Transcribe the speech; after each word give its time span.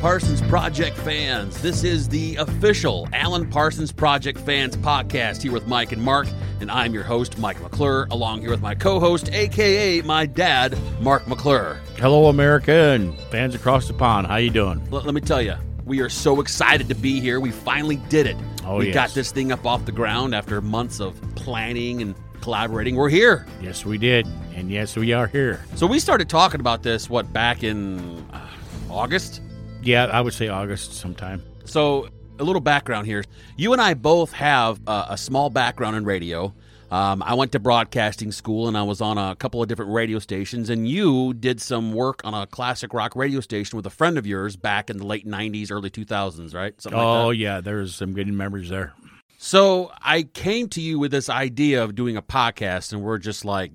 Parsons 0.00 0.40
Project 0.40 0.96
fans. 0.96 1.60
This 1.60 1.84
is 1.84 2.08
the 2.08 2.36
official 2.36 3.06
Alan 3.12 3.46
Parsons 3.50 3.92
Project 3.92 4.40
fans 4.40 4.74
podcast 4.74 5.42
here 5.42 5.52
with 5.52 5.66
Mike 5.66 5.92
and 5.92 6.00
Mark, 6.00 6.26
and 6.60 6.70
I'm 6.70 6.94
your 6.94 7.02
host, 7.02 7.36
Mike 7.36 7.60
McClure, 7.60 8.08
along 8.10 8.40
here 8.40 8.48
with 8.48 8.62
my 8.62 8.74
co 8.74 8.98
host, 8.98 9.30
aka 9.30 10.00
my 10.00 10.24
dad, 10.24 10.78
Mark 11.02 11.28
McClure. 11.28 11.78
Hello, 11.98 12.28
America, 12.28 12.72
and 12.72 13.14
fans 13.30 13.54
across 13.54 13.88
the 13.88 13.92
pond. 13.92 14.26
How 14.26 14.36
you 14.36 14.48
doing? 14.48 14.82
Let, 14.90 15.04
let 15.04 15.12
me 15.12 15.20
tell 15.20 15.42
you, 15.42 15.54
we 15.84 16.00
are 16.00 16.08
so 16.08 16.40
excited 16.40 16.88
to 16.88 16.94
be 16.94 17.20
here. 17.20 17.38
We 17.38 17.50
finally 17.50 17.96
did 18.08 18.26
it. 18.26 18.38
Oh, 18.64 18.78
we 18.78 18.86
yes. 18.86 18.94
got 18.94 19.10
this 19.10 19.30
thing 19.30 19.52
up 19.52 19.66
off 19.66 19.84
the 19.84 19.92
ground 19.92 20.34
after 20.34 20.62
months 20.62 21.00
of 21.00 21.20
planning 21.34 22.00
and 22.00 22.14
collaborating. 22.40 22.96
We're 22.96 23.10
here. 23.10 23.46
Yes, 23.60 23.84
we 23.84 23.98
did, 23.98 24.26
and 24.54 24.70
yes, 24.70 24.96
we 24.96 25.12
are 25.12 25.26
here. 25.26 25.62
So 25.74 25.86
we 25.86 25.98
started 25.98 26.30
talking 26.30 26.60
about 26.60 26.82
this, 26.82 27.10
what, 27.10 27.30
back 27.34 27.62
in 27.62 28.26
uh, 28.32 28.48
August? 28.88 29.42
Yeah, 29.82 30.06
I 30.06 30.20
would 30.20 30.34
say 30.34 30.48
August 30.48 30.94
sometime. 30.94 31.42
So, 31.64 32.08
a 32.38 32.44
little 32.44 32.60
background 32.60 33.06
here. 33.06 33.24
You 33.56 33.72
and 33.72 33.80
I 33.80 33.94
both 33.94 34.32
have 34.32 34.80
uh, 34.86 35.06
a 35.10 35.16
small 35.18 35.50
background 35.50 35.96
in 35.96 36.04
radio. 36.04 36.54
Um, 36.90 37.22
I 37.22 37.34
went 37.34 37.52
to 37.52 37.60
broadcasting 37.60 38.32
school 38.32 38.66
and 38.66 38.76
I 38.76 38.82
was 38.82 39.00
on 39.00 39.16
a 39.16 39.36
couple 39.36 39.62
of 39.62 39.68
different 39.68 39.92
radio 39.92 40.18
stations. 40.18 40.70
And 40.70 40.88
you 40.88 41.32
did 41.34 41.60
some 41.60 41.92
work 41.92 42.20
on 42.24 42.34
a 42.34 42.46
classic 42.46 42.92
rock 42.92 43.14
radio 43.14 43.40
station 43.40 43.76
with 43.76 43.86
a 43.86 43.90
friend 43.90 44.18
of 44.18 44.26
yours 44.26 44.56
back 44.56 44.90
in 44.90 44.96
the 44.96 45.06
late 45.06 45.26
90s, 45.26 45.70
early 45.70 45.88
2000s, 45.90 46.52
right? 46.54 46.80
Something 46.80 46.98
like 46.98 47.06
Oh 47.06 47.28
that. 47.30 47.36
yeah, 47.36 47.60
there's 47.60 47.94
some 47.94 48.12
good 48.12 48.26
memories 48.28 48.68
there. 48.70 48.92
So, 49.38 49.90
I 50.02 50.24
came 50.24 50.68
to 50.70 50.80
you 50.82 50.98
with 50.98 51.12
this 51.12 51.30
idea 51.30 51.82
of 51.82 51.94
doing 51.94 52.16
a 52.18 52.22
podcast, 52.22 52.92
and 52.92 53.00
we're 53.02 53.16
just 53.16 53.44
like, 53.46 53.72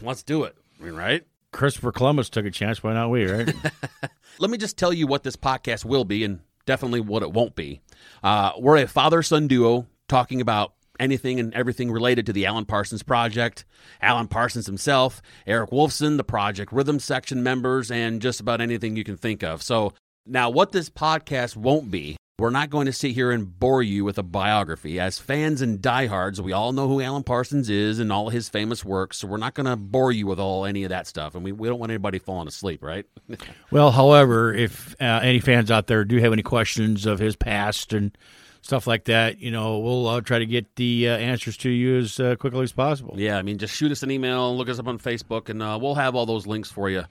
let's 0.00 0.22
do 0.22 0.44
it, 0.44 0.56
I 0.80 0.84
mean, 0.84 0.94
right? 0.94 1.24
Christopher 1.50 1.90
Columbus 1.90 2.28
took 2.30 2.46
a 2.46 2.52
chance. 2.52 2.84
Why 2.84 2.92
not 2.92 3.10
we? 3.10 3.26
Right? 3.26 3.52
Let 4.38 4.50
me 4.50 4.58
just 4.58 4.76
tell 4.76 4.92
you 4.92 5.06
what 5.06 5.22
this 5.22 5.36
podcast 5.36 5.84
will 5.84 6.04
be 6.04 6.24
and 6.24 6.40
definitely 6.66 7.00
what 7.00 7.22
it 7.22 7.32
won't 7.32 7.54
be. 7.54 7.80
Uh, 8.22 8.52
we're 8.58 8.76
a 8.76 8.86
father 8.86 9.22
son 9.22 9.48
duo 9.48 9.86
talking 10.08 10.40
about 10.40 10.74
anything 11.00 11.38
and 11.40 11.54
everything 11.54 11.90
related 11.90 12.26
to 12.26 12.32
the 12.32 12.46
Alan 12.46 12.64
Parsons 12.64 13.02
Project, 13.02 13.64
Alan 14.00 14.28
Parsons 14.28 14.66
himself, 14.66 15.22
Eric 15.46 15.70
Woolfson, 15.70 16.16
the 16.16 16.24
Project 16.24 16.72
Rhythm 16.72 16.98
Section 16.98 17.42
members, 17.42 17.90
and 17.90 18.20
just 18.20 18.40
about 18.40 18.60
anything 18.60 18.96
you 18.96 19.04
can 19.04 19.16
think 19.16 19.42
of. 19.42 19.62
So, 19.62 19.92
now 20.26 20.50
what 20.50 20.72
this 20.72 20.90
podcast 20.90 21.56
won't 21.56 21.90
be. 21.90 22.16
We're 22.38 22.50
not 22.50 22.70
going 22.70 22.86
to 22.86 22.92
sit 22.92 23.14
here 23.14 23.32
and 23.32 23.58
bore 23.58 23.82
you 23.82 24.04
with 24.04 24.16
a 24.16 24.22
biography. 24.22 25.00
As 25.00 25.18
fans 25.18 25.60
and 25.60 25.82
diehards, 25.82 26.40
we 26.40 26.52
all 26.52 26.70
know 26.72 26.86
who 26.86 27.00
Alan 27.00 27.24
Parsons 27.24 27.68
is 27.68 27.98
and 27.98 28.12
all 28.12 28.28
his 28.28 28.48
famous 28.48 28.84
works, 28.84 29.18
so 29.18 29.26
we're 29.26 29.38
not 29.38 29.54
going 29.54 29.66
to 29.66 29.74
bore 29.74 30.12
you 30.12 30.28
with 30.28 30.38
all 30.38 30.64
any 30.64 30.84
of 30.84 30.90
that 30.90 31.08
stuff. 31.08 31.34
And 31.34 31.42
we, 31.42 31.50
we 31.50 31.66
don't 31.66 31.80
want 31.80 31.90
anybody 31.90 32.20
falling 32.20 32.46
asleep, 32.46 32.80
right? 32.80 33.04
well, 33.72 33.90
however, 33.90 34.54
if 34.54 34.94
uh, 35.00 35.18
any 35.20 35.40
fans 35.40 35.68
out 35.68 35.88
there 35.88 36.04
do 36.04 36.18
have 36.18 36.32
any 36.32 36.44
questions 36.44 37.06
of 37.06 37.18
his 37.18 37.34
past 37.34 37.92
and 37.92 38.16
stuff 38.62 38.86
like 38.86 39.06
that, 39.06 39.40
you 39.40 39.50
know, 39.50 39.80
we'll 39.80 40.06
uh, 40.06 40.20
try 40.20 40.38
to 40.38 40.46
get 40.46 40.76
the 40.76 41.08
uh, 41.08 41.16
answers 41.16 41.56
to 41.56 41.70
you 41.70 41.98
as 41.98 42.20
uh, 42.20 42.36
quickly 42.36 42.62
as 42.62 42.70
possible. 42.70 43.14
Yeah, 43.18 43.36
I 43.36 43.42
mean, 43.42 43.58
just 43.58 43.74
shoot 43.74 43.90
us 43.90 44.04
an 44.04 44.12
email, 44.12 44.56
look 44.56 44.68
us 44.68 44.78
up 44.78 44.86
on 44.86 45.00
Facebook, 45.00 45.48
and 45.48 45.60
uh, 45.60 45.76
we'll 45.82 45.96
have 45.96 46.14
all 46.14 46.24
those 46.24 46.46
links 46.46 46.70
for 46.70 46.88
you 46.88 47.02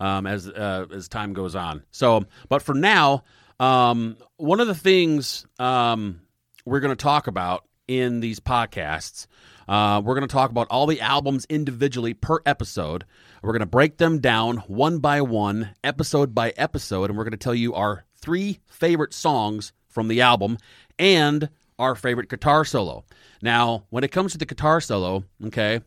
um, 0.00 0.26
as 0.26 0.48
uh, 0.48 0.84
as 0.94 1.08
time 1.08 1.32
goes 1.32 1.54
on. 1.54 1.82
So, 1.92 2.26
but 2.50 2.60
for 2.60 2.74
now, 2.74 3.24
um, 3.60 4.16
one 4.36 4.60
of 4.60 4.66
the 4.66 4.74
things 4.74 5.46
um, 5.58 6.20
we're 6.64 6.80
going 6.80 6.94
to 6.94 7.02
talk 7.02 7.26
about 7.26 7.64
in 7.88 8.20
these 8.20 8.40
podcasts, 8.40 9.26
uh, 9.68 10.00
we're 10.04 10.14
going 10.14 10.26
to 10.26 10.32
talk 10.32 10.50
about 10.50 10.68
all 10.70 10.86
the 10.86 11.00
albums 11.00 11.46
individually 11.48 12.14
per 12.14 12.40
episode. 12.46 13.04
We're 13.42 13.52
going 13.52 13.60
to 13.60 13.66
break 13.66 13.98
them 13.98 14.20
down 14.20 14.58
one 14.66 14.98
by 14.98 15.20
one, 15.20 15.70
episode 15.84 16.34
by 16.34 16.52
episode, 16.56 17.10
and 17.10 17.16
we're 17.16 17.24
going 17.24 17.32
to 17.32 17.36
tell 17.36 17.54
you 17.54 17.74
our 17.74 18.04
three 18.16 18.60
favorite 18.66 19.14
songs 19.14 19.72
from 19.88 20.08
the 20.08 20.20
album 20.20 20.58
and 20.98 21.48
our 21.78 21.94
favorite 21.94 22.28
guitar 22.28 22.64
solo. 22.64 23.04
Now, 23.42 23.84
when 23.90 24.04
it 24.04 24.12
comes 24.12 24.32
to 24.32 24.38
the 24.38 24.46
guitar 24.46 24.80
solo, 24.80 25.24
okay, 25.46 25.80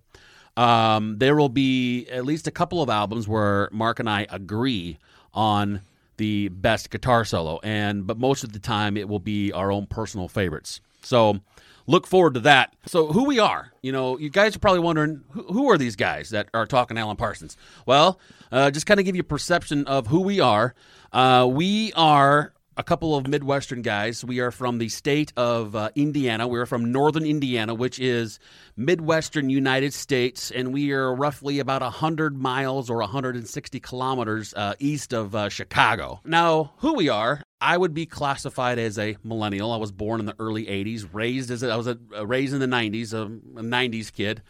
um, 0.55 1.17
there 1.17 1.35
will 1.35 1.49
be 1.49 2.07
at 2.07 2.25
least 2.25 2.47
a 2.47 2.51
couple 2.51 2.81
of 2.81 2.89
albums 2.89 3.27
where 3.27 3.69
Mark 3.71 3.99
and 3.99 4.09
I 4.09 4.27
agree 4.29 4.99
on 5.33 5.81
the 6.19 6.49
best 6.49 6.91
guitar 6.91 7.25
solo, 7.25 7.59
and 7.63 8.05
but 8.05 8.19
most 8.19 8.43
of 8.43 8.53
the 8.53 8.59
time 8.59 8.97
it 8.97 9.09
will 9.09 9.19
be 9.19 9.51
our 9.53 9.71
own 9.71 9.87
personal 9.87 10.27
favorites. 10.27 10.81
So 11.01 11.39
look 11.87 12.05
forward 12.05 12.35
to 12.35 12.41
that. 12.41 12.75
So 12.85 13.07
who 13.07 13.23
we 13.23 13.39
are, 13.39 13.71
you 13.81 13.91
know, 13.91 14.19
you 14.19 14.29
guys 14.29 14.55
are 14.55 14.59
probably 14.59 14.81
wondering 14.81 15.23
who, 15.31 15.43
who 15.43 15.71
are 15.71 15.77
these 15.77 15.95
guys 15.95 16.29
that 16.29 16.49
are 16.53 16.67
talking 16.67 16.97
Alan 16.97 17.17
Parsons? 17.17 17.57
Well, 17.85 18.19
uh, 18.51 18.69
just 18.69 18.85
kind 18.85 18.99
of 18.99 19.05
give 19.05 19.15
you 19.15 19.21
a 19.21 19.23
perception 19.23 19.87
of 19.87 20.07
who 20.07 20.21
we 20.21 20.39
are. 20.39 20.75
Uh, 21.11 21.47
we 21.49 21.93
are 21.93 22.53
a 22.79 22.83
couple 22.83 23.13
of 23.13 23.27
Midwestern 23.27 23.81
guys. 23.81 24.23
We 24.23 24.39
are 24.39 24.51
from 24.51 24.77
the 24.77 24.87
state 24.87 25.33
of 25.35 25.75
uh, 25.75 25.89
Indiana. 25.95 26.47
We're 26.47 26.65
from 26.65 26.93
northern 26.93 27.25
Indiana, 27.25 27.73
which 27.75 27.99
is 27.99 28.39
Midwestern 28.77 29.49
United 29.49 29.93
States, 29.93 30.49
and 30.49 30.71
we 30.71 30.93
are 30.93 31.13
roughly 31.13 31.59
about 31.59 31.81
100 31.81 32.37
miles 32.37 32.89
or 32.89 32.99
160 32.99 33.81
kilometers 33.81 34.53
uh, 34.53 34.75
east 34.79 35.13
of 35.13 35.35
uh, 35.35 35.49
Chicago. 35.49 36.21
Now, 36.23 36.71
who 36.77 36.93
we 36.93 37.09
are, 37.09 37.43
I 37.59 37.75
would 37.75 37.93
be 37.93 38.05
classified 38.05 38.79
as 38.79 38.97
a 38.97 39.17
millennial. 39.25 39.73
I 39.73 39.77
was 39.77 39.91
born 39.91 40.21
in 40.21 40.25
the 40.25 40.35
early 40.39 40.65
80s, 40.65 41.05
raised 41.11 41.51
as 41.51 41.63
a, 41.63 41.73
I 41.73 41.75
was 41.75 41.87
a, 41.87 41.97
raised 42.25 42.53
in 42.53 42.61
the 42.61 42.65
90s, 42.65 43.13
a, 43.13 43.23
a 43.23 43.61
90s 43.61 44.13
kid. 44.13 44.41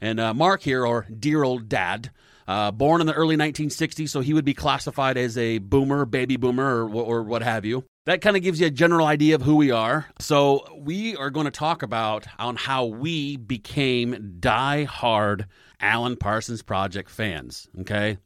And 0.00 0.18
uh, 0.18 0.34
Mark 0.34 0.62
here, 0.62 0.84
or 0.84 1.06
dear 1.16 1.44
old 1.44 1.68
dad, 1.68 2.10
uh, 2.48 2.70
born 2.70 3.00
in 3.00 3.06
the 3.06 3.12
early 3.12 3.36
1960s, 3.36 4.08
so 4.08 4.20
he 4.20 4.34
would 4.34 4.44
be 4.44 4.54
classified 4.54 5.16
as 5.16 5.36
a 5.36 5.58
boomer, 5.58 6.04
baby 6.04 6.36
boomer, 6.36 6.86
or, 6.86 6.90
or 6.90 7.22
what 7.22 7.42
have 7.42 7.64
you. 7.64 7.84
That 8.04 8.20
kind 8.20 8.36
of 8.36 8.42
gives 8.42 8.60
you 8.60 8.68
a 8.68 8.70
general 8.70 9.06
idea 9.06 9.34
of 9.34 9.42
who 9.42 9.56
we 9.56 9.72
are. 9.72 10.06
So 10.20 10.64
we 10.78 11.16
are 11.16 11.30
going 11.30 11.46
to 11.46 11.50
talk 11.50 11.82
about 11.82 12.26
on 12.38 12.54
how 12.54 12.84
we 12.84 13.36
became 13.36 14.36
die-hard 14.38 15.46
Alan 15.80 16.16
Parsons 16.16 16.62
Project 16.62 17.10
fans. 17.10 17.68
Okay, 17.80 18.18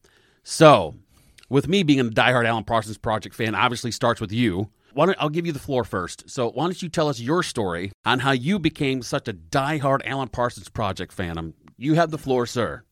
so 0.42 0.94
with 1.48 1.66
me 1.66 1.82
being 1.82 2.00
a 2.00 2.04
diehard 2.04 2.46
Alan 2.46 2.64
Parsons 2.64 2.98
Project 2.98 3.34
fan, 3.34 3.54
obviously 3.54 3.90
starts 3.90 4.20
with 4.20 4.32
you. 4.32 4.70
Why 4.92 5.06
don't, 5.06 5.16
I'll 5.20 5.28
give 5.28 5.46
you 5.46 5.52
the 5.52 5.58
floor 5.58 5.84
first. 5.84 6.28
So 6.28 6.50
why 6.50 6.64
don't 6.64 6.82
you 6.82 6.88
tell 6.88 7.08
us 7.08 7.20
your 7.20 7.42
story 7.42 7.92
on 8.04 8.18
how 8.18 8.32
you 8.32 8.58
became 8.58 9.02
such 9.02 9.28
a 9.28 9.32
diehard 9.32 10.00
Alan 10.04 10.28
Parsons 10.28 10.68
Project 10.68 11.12
fan? 11.12 11.38
Um, 11.38 11.54
you 11.76 11.94
have 11.94 12.10
the 12.10 12.18
floor, 12.18 12.46
sir. 12.46 12.82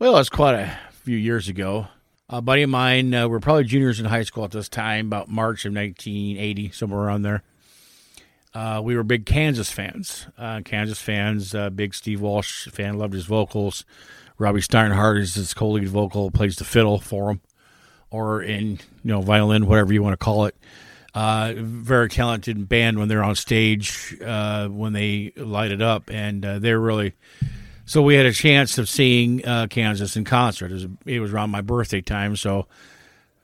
Well, 0.00 0.18
it's 0.18 0.28
quite 0.28 0.56
a 0.56 0.76
few 0.90 1.16
years 1.16 1.48
ago. 1.48 1.86
A 2.28 2.42
buddy 2.42 2.62
of 2.62 2.70
mine, 2.70 3.14
uh, 3.14 3.28
we're 3.28 3.38
probably 3.38 3.62
juniors 3.62 4.00
in 4.00 4.06
high 4.06 4.24
school 4.24 4.44
at 4.44 4.50
this 4.50 4.68
time, 4.68 5.06
about 5.06 5.28
March 5.28 5.64
of 5.64 5.72
1980, 5.72 6.72
somewhere 6.72 7.02
around 7.02 7.22
there. 7.22 7.44
Uh, 8.52 8.80
we 8.82 8.96
were 8.96 9.04
big 9.04 9.24
Kansas 9.24 9.70
fans. 9.70 10.26
Uh, 10.36 10.62
Kansas 10.64 10.98
fans, 11.00 11.54
uh, 11.54 11.70
big 11.70 11.94
Steve 11.94 12.20
Walsh 12.20 12.66
fan, 12.72 12.98
loved 12.98 13.14
his 13.14 13.26
vocals. 13.26 13.84
Robbie 14.36 14.62
Steinhardt 14.62 15.20
is 15.20 15.34
his 15.34 15.54
co-lead 15.54 15.88
vocal, 15.88 16.32
plays 16.32 16.56
the 16.56 16.64
fiddle 16.64 16.98
for 16.98 17.30
him, 17.30 17.40
or 18.10 18.42
in 18.42 18.72
you 18.72 18.78
know 19.04 19.20
violin, 19.20 19.66
whatever 19.66 19.92
you 19.92 20.02
want 20.02 20.14
to 20.14 20.24
call 20.24 20.46
it. 20.46 20.56
Uh, 21.14 21.52
very 21.56 22.08
talented 22.08 22.68
band 22.68 22.98
when 22.98 23.06
they're 23.06 23.22
on 23.22 23.36
stage, 23.36 24.16
uh, 24.20 24.66
when 24.66 24.92
they 24.92 25.32
light 25.36 25.70
it 25.70 25.80
up, 25.80 26.10
and 26.10 26.42
they're 26.42 26.80
really 26.80 27.14
so 27.86 28.02
we 28.02 28.14
had 28.14 28.26
a 28.26 28.32
chance 28.32 28.78
of 28.78 28.88
seeing 28.88 29.44
uh, 29.46 29.66
Kansas 29.68 30.16
in 30.16 30.24
concert. 30.24 30.70
It 30.70 30.74
was, 30.74 30.86
it 31.06 31.20
was 31.20 31.32
around 31.32 31.50
my 31.50 31.60
birthday 31.60 32.00
time, 32.00 32.36
so 32.36 32.66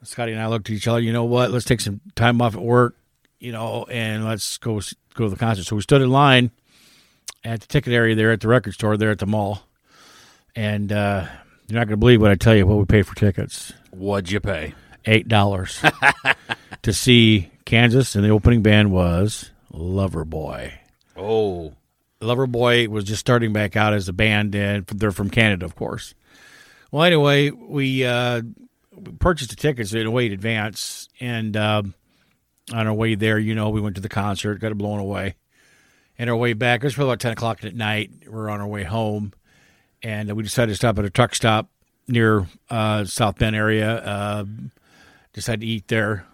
Scotty 0.03 0.33
and 0.33 0.41
I 0.41 0.47
looked 0.47 0.71
at 0.71 0.77
each 0.77 0.89
other. 0.89 1.01
You 1.01 1.13
know 1.13 1.25
what? 1.25 1.51
Let's 1.51 1.65
take 1.65 1.81
some 1.81 2.01
time 2.15 2.41
off 2.41 2.55
at 2.55 2.63
work, 2.63 2.97
you 3.39 3.53
know, 3.53 3.85
and 3.91 4.25
let's 4.25 4.59
go 4.59 4.81
go 5.15 5.25
to 5.25 5.31
the 5.31 5.37
concert. 5.37 5.65
So 5.65 5.77
we 5.77 5.83
stood 5.83 6.03
in 6.03 6.11
line 6.11 6.51
at 7.45 7.61
the 7.61 7.67
ticket 7.67 7.93
area 7.93 8.15
there 8.15 8.33
at 8.33 8.41
the 8.41 8.49
record 8.49 8.75
store 8.75 8.97
there 8.97 9.11
at 9.11 9.19
the 9.19 9.27
mall, 9.27 9.63
and 10.57 10.91
uh, 10.91 11.27
you're 11.69 11.79
not 11.79 11.87
going 11.87 11.91
to 11.91 11.97
believe 11.99 12.21
what 12.23 12.31
I 12.31 12.37
tell 12.37 12.55
you. 12.55 12.67
What 12.67 12.79
we 12.79 12.85
paid 12.85 13.07
for 13.07 13.15
tickets? 13.15 13.73
What'd 13.91 14.31
you 14.31 14.41
pay? 14.41 14.75
Eight 15.05 15.29
dollars 15.29 15.83
to 16.83 16.93
see 16.93 17.51
Kansas, 17.65 18.15
and 18.15 18.25
the 18.25 18.31
opening 18.31 18.63
band 18.63 18.93
was 18.93 19.51
Loverboy. 19.73 20.73
Oh, 21.17 21.75
Loverboy 22.21 22.89
was 22.89 23.05
just 23.05 23.21
starting 23.21 23.53
back 23.53 23.77
out 23.77 23.95
as 23.95 24.09
a 24.09 24.13
band, 24.13 24.55
and 24.55 24.87
they're 24.87 25.13
from 25.13 25.31
Canada, 25.31 25.65
of 25.65 25.75
course. 25.75 26.15
Well, 26.91 27.05
anyway, 27.05 27.51
we 27.51 28.05
uh, 28.05 28.43
purchased 29.19 29.51
the 29.51 29.57
tickets 29.57 29.93
in 29.95 30.07
a 30.07 30.11
way 30.11 30.27
in 30.27 30.33
advance, 30.33 31.09
and 31.19 31.57
uh, 31.57 31.83
on 32.73 32.87
our 32.87 32.93
way 32.93 33.15
there, 33.15 33.39
you 33.39 33.55
know, 33.55 33.71
we 33.71 33.81
went 33.81 33.95
to 33.95 34.03
the 34.03 34.09
concert, 34.09 34.61
got 34.61 34.73
it 34.73 34.79
blown 34.79 34.99
away. 34.99 35.37
And 36.19 36.29
our 36.29 36.37
way 36.37 36.53
back, 36.53 36.83
it 36.83 36.87
was 36.87 36.95
probably 36.95 37.13
about 37.13 37.21
10 37.21 37.33
o'clock 37.33 37.65
at 37.65 37.75
night. 37.75 38.11
We 38.27 38.33
are 38.33 38.51
on 38.51 38.61
our 38.61 38.67
way 38.67 38.85
home, 38.85 39.33
and 40.03 40.31
we 40.33 40.43
decided 40.43 40.73
to 40.73 40.77
stop 40.77 40.99
at 40.99 41.05
a 41.05 41.11
truck 41.11 41.35
stop 41.35 41.71
near 42.07 42.47
uh, 42.69 43.05
South 43.05 43.39
Bend 43.39 43.57
area. 43.57 43.97
Uh, 43.97 44.45
decided 45.33 45.61
to 45.61 45.67
eat 45.67 45.89
there. 45.89 46.27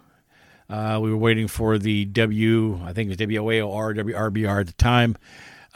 Uh, 0.69 0.99
we 1.01 1.11
were 1.11 1.17
waiting 1.17 1.47
for 1.47 1.79
the 1.79 2.05
W, 2.07 2.81
I 2.85 2.93
think 2.93 3.09
it 3.09 3.19
was 3.21 3.29
WOAOR, 3.29 3.97
WRBR 3.97 4.61
at 4.61 4.67
the 4.67 4.73
time. 4.73 5.17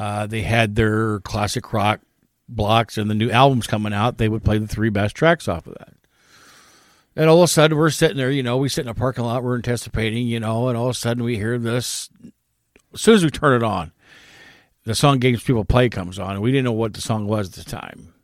Uh, 0.00 0.26
they 0.26 0.40
had 0.40 0.76
their 0.76 1.20
classic 1.20 1.74
rock 1.74 2.00
blocks 2.48 2.96
and 2.96 3.10
the 3.10 3.14
new 3.14 3.30
albums 3.30 3.66
coming 3.66 3.92
out. 3.92 4.16
They 4.16 4.30
would 4.30 4.42
play 4.42 4.56
the 4.56 4.66
three 4.66 4.88
best 4.88 5.14
tracks 5.14 5.46
off 5.46 5.66
of 5.66 5.74
that. 5.74 5.92
And 7.14 7.28
all 7.28 7.42
of 7.42 7.44
a 7.44 7.48
sudden, 7.48 7.76
we're 7.76 7.90
sitting 7.90 8.16
there, 8.16 8.30
you 8.30 8.42
know, 8.42 8.56
we 8.56 8.70
sit 8.70 8.86
in 8.86 8.88
a 8.88 8.94
parking 8.94 9.24
lot, 9.24 9.42
we're 9.42 9.56
anticipating, 9.56 10.26
you 10.26 10.40
know, 10.40 10.68
and 10.68 10.78
all 10.78 10.86
of 10.86 10.92
a 10.92 10.98
sudden 10.98 11.22
we 11.22 11.36
hear 11.36 11.58
this. 11.58 12.08
As 12.94 13.02
soon 13.02 13.16
as 13.16 13.24
we 13.24 13.28
turn 13.28 13.60
it 13.60 13.62
on, 13.62 13.92
the 14.84 14.94
song 14.94 15.18
Games 15.18 15.42
People 15.42 15.66
Play 15.66 15.90
comes 15.90 16.18
on, 16.18 16.30
and 16.30 16.40
we 16.40 16.50
didn't 16.50 16.64
know 16.64 16.72
what 16.72 16.94
the 16.94 17.02
song 17.02 17.26
was 17.26 17.48
at 17.48 17.62
the 17.62 17.70
time. 17.70 18.14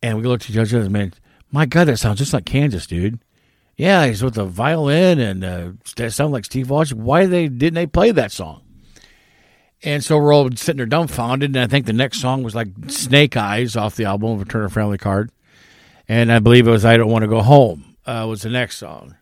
And 0.00 0.16
we 0.16 0.28
looked 0.28 0.44
at 0.44 0.50
each 0.50 0.58
other 0.58 0.78
and 0.78 0.92
man, 0.92 1.12
my 1.50 1.66
God, 1.66 1.88
that 1.88 1.96
sounds 1.96 2.20
just 2.20 2.32
like 2.32 2.44
Kansas, 2.46 2.86
dude. 2.86 3.18
Yeah, 3.76 4.06
he's 4.06 4.22
with 4.22 4.34
the 4.34 4.44
violin 4.44 5.18
and 5.18 5.42
uh, 5.42 5.72
that 5.96 6.12
sounds 6.12 6.30
like 6.30 6.44
Steve 6.44 6.70
Walsh. 6.70 6.92
Why 6.92 7.26
they 7.26 7.48
didn't 7.48 7.74
they 7.74 7.86
play 7.86 8.12
that 8.12 8.30
song? 8.30 8.62
And 9.84 10.04
so 10.04 10.18
we're 10.18 10.32
all 10.32 10.48
sitting 10.52 10.76
there 10.76 10.86
dumbfounded. 10.86 11.50
And 11.50 11.58
I 11.58 11.66
think 11.66 11.86
the 11.86 11.92
next 11.92 12.20
song 12.20 12.42
was 12.42 12.54
like 12.54 12.68
Snake 12.88 13.36
Eyes 13.36 13.76
off 13.76 13.96
the 13.96 14.04
album 14.04 14.38
Return 14.38 14.64
a 14.64 14.68
Friendly 14.68 14.98
Card. 14.98 15.30
And 16.08 16.30
I 16.30 16.38
believe 16.38 16.68
it 16.68 16.70
was 16.70 16.84
I 16.84 16.96
Don't 16.96 17.10
Want 17.10 17.22
to 17.22 17.28
Go 17.28 17.42
Home 17.42 17.96
uh, 18.06 18.26
was 18.28 18.42
the 18.42 18.50
next 18.50 18.78
song. 18.78 19.16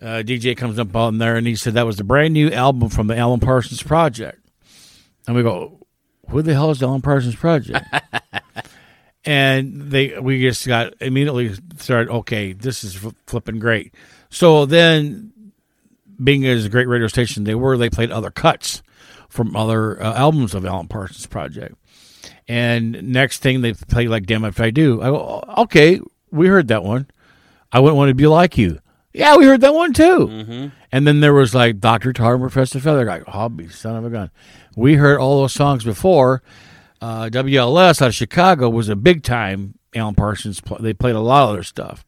Uh, 0.00 0.22
DJ 0.24 0.56
comes 0.56 0.78
up 0.78 0.94
on 0.96 1.18
there 1.18 1.36
and 1.36 1.46
he 1.46 1.54
said 1.54 1.74
that 1.74 1.86
was 1.86 1.96
the 1.96 2.04
brand 2.04 2.32
new 2.32 2.50
album 2.50 2.88
from 2.88 3.06
the 3.06 3.16
Alan 3.16 3.40
Parsons 3.40 3.82
Project. 3.82 4.38
And 5.26 5.36
we 5.36 5.42
go, 5.42 5.86
who 6.30 6.42
the 6.42 6.54
hell 6.54 6.70
is 6.70 6.78
the 6.78 6.86
Alan 6.86 7.02
Parsons 7.02 7.36
Project? 7.36 7.84
and 9.24 9.90
they 9.90 10.18
we 10.18 10.40
just 10.40 10.66
got 10.66 10.94
immediately 11.00 11.54
started, 11.76 12.10
okay, 12.10 12.52
this 12.52 12.82
is 12.82 12.94
flipping 13.26 13.58
great. 13.58 13.94
So 14.30 14.64
then, 14.64 15.32
being 16.22 16.46
as 16.46 16.64
a 16.64 16.70
great 16.70 16.88
radio 16.88 17.08
station 17.08 17.44
they 17.44 17.54
were, 17.54 17.76
they 17.76 17.90
played 17.90 18.10
other 18.10 18.30
cuts 18.30 18.82
from 19.30 19.56
other 19.56 20.02
uh, 20.02 20.14
albums 20.14 20.54
of 20.54 20.66
Alan 20.66 20.88
Parsons 20.88 21.26
Project. 21.26 21.76
And 22.46 23.12
next 23.12 23.38
thing 23.38 23.62
they 23.62 23.72
play 23.72 24.08
like 24.08 24.26
"Damn 24.26 24.44
If 24.44 24.60
I 24.60 24.70
Do." 24.70 25.00
I 25.00 25.06
go, 25.06 25.44
okay, 25.58 26.00
we 26.30 26.48
heard 26.48 26.68
that 26.68 26.82
one. 26.84 27.06
I 27.72 27.80
wouldn't 27.80 27.96
want 27.96 28.08
to 28.10 28.14
be 28.14 28.26
like 28.26 28.58
you. 28.58 28.80
Yeah, 29.12 29.36
we 29.36 29.46
heard 29.46 29.60
that 29.62 29.74
one 29.74 29.92
too. 29.92 30.26
Mm-hmm. 30.26 30.68
And 30.92 31.06
then 31.06 31.20
there 31.20 31.32
was 31.32 31.54
like 31.54 31.78
Doctor 31.80 32.12
Tar 32.12 32.34
and 32.34 32.42
Professor 32.42 32.80
Feather. 32.80 33.04
Like, 33.04 33.24
hobby, 33.26 33.68
son 33.68 33.96
of 33.96 34.04
a 34.04 34.10
gun. 34.10 34.30
We 34.76 34.94
heard 34.94 35.18
all 35.18 35.40
those 35.40 35.52
songs 35.52 35.84
before. 35.84 36.42
Uh, 37.00 37.30
WLS 37.30 38.02
out 38.02 38.08
of 38.08 38.14
Chicago 38.14 38.68
was 38.68 38.88
a 38.88 38.96
big 38.96 39.22
time 39.22 39.78
Alan 39.94 40.14
Parsons. 40.14 40.60
They 40.80 40.92
played 40.92 41.14
a 41.14 41.20
lot 41.20 41.48
of 41.48 41.54
their 41.54 41.62
stuff, 41.62 42.04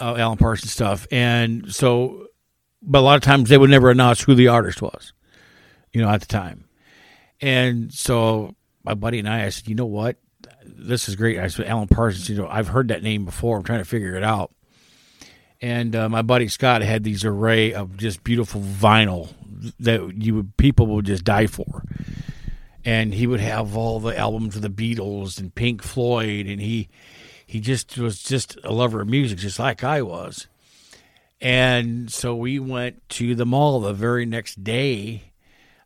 uh, 0.00 0.16
Alan 0.16 0.38
Parsons 0.38 0.72
stuff, 0.72 1.06
and 1.10 1.72
so, 1.72 2.28
but 2.80 3.00
a 3.00 3.02
lot 3.02 3.16
of 3.16 3.22
times 3.22 3.48
they 3.48 3.58
would 3.58 3.70
never 3.70 3.90
announce 3.90 4.22
who 4.22 4.34
the 4.34 4.48
artist 4.48 4.80
was 4.80 5.12
you 5.92 6.02
know, 6.02 6.08
at 6.08 6.20
the 6.20 6.26
time. 6.26 6.64
And 7.40 7.92
so 7.92 8.54
my 8.84 8.94
buddy 8.94 9.18
and 9.18 9.28
I, 9.28 9.46
I 9.46 9.48
said, 9.50 9.68
you 9.68 9.74
know 9.74 9.86
what? 9.86 10.16
This 10.64 11.08
is 11.08 11.16
great. 11.16 11.38
I 11.38 11.48
said, 11.48 11.66
Alan 11.66 11.88
Parsons, 11.88 12.28
you 12.28 12.36
know, 12.36 12.48
I've 12.48 12.68
heard 12.68 12.88
that 12.88 13.02
name 13.02 13.24
before. 13.24 13.56
I'm 13.56 13.64
trying 13.64 13.80
to 13.80 13.84
figure 13.84 14.14
it 14.14 14.24
out. 14.24 14.52
And 15.60 15.94
uh, 15.94 16.08
my 16.08 16.22
buddy 16.22 16.48
Scott 16.48 16.82
had 16.82 17.04
these 17.04 17.24
array 17.24 17.72
of 17.72 17.96
just 17.96 18.24
beautiful 18.24 18.60
vinyl 18.60 19.28
that 19.78 20.12
you 20.16 20.34
would, 20.34 20.56
people 20.56 20.86
would 20.88 21.06
just 21.06 21.24
die 21.24 21.46
for. 21.46 21.84
And 22.84 23.14
he 23.14 23.28
would 23.28 23.38
have 23.38 23.76
all 23.76 24.00
the 24.00 24.18
albums 24.18 24.56
of 24.56 24.62
the 24.62 24.68
Beatles 24.68 25.38
and 25.38 25.54
Pink 25.54 25.82
Floyd, 25.84 26.46
and 26.46 26.60
he 26.60 26.88
he 27.46 27.60
just 27.60 27.96
was 27.96 28.20
just 28.20 28.58
a 28.64 28.72
lover 28.72 29.02
of 29.02 29.08
music, 29.08 29.38
just 29.38 29.60
like 29.60 29.84
I 29.84 30.02
was. 30.02 30.48
And 31.40 32.10
so 32.10 32.34
we 32.34 32.58
went 32.58 33.08
to 33.10 33.36
the 33.36 33.46
mall 33.46 33.78
the 33.78 33.92
very 33.92 34.26
next 34.26 34.64
day 34.64 35.31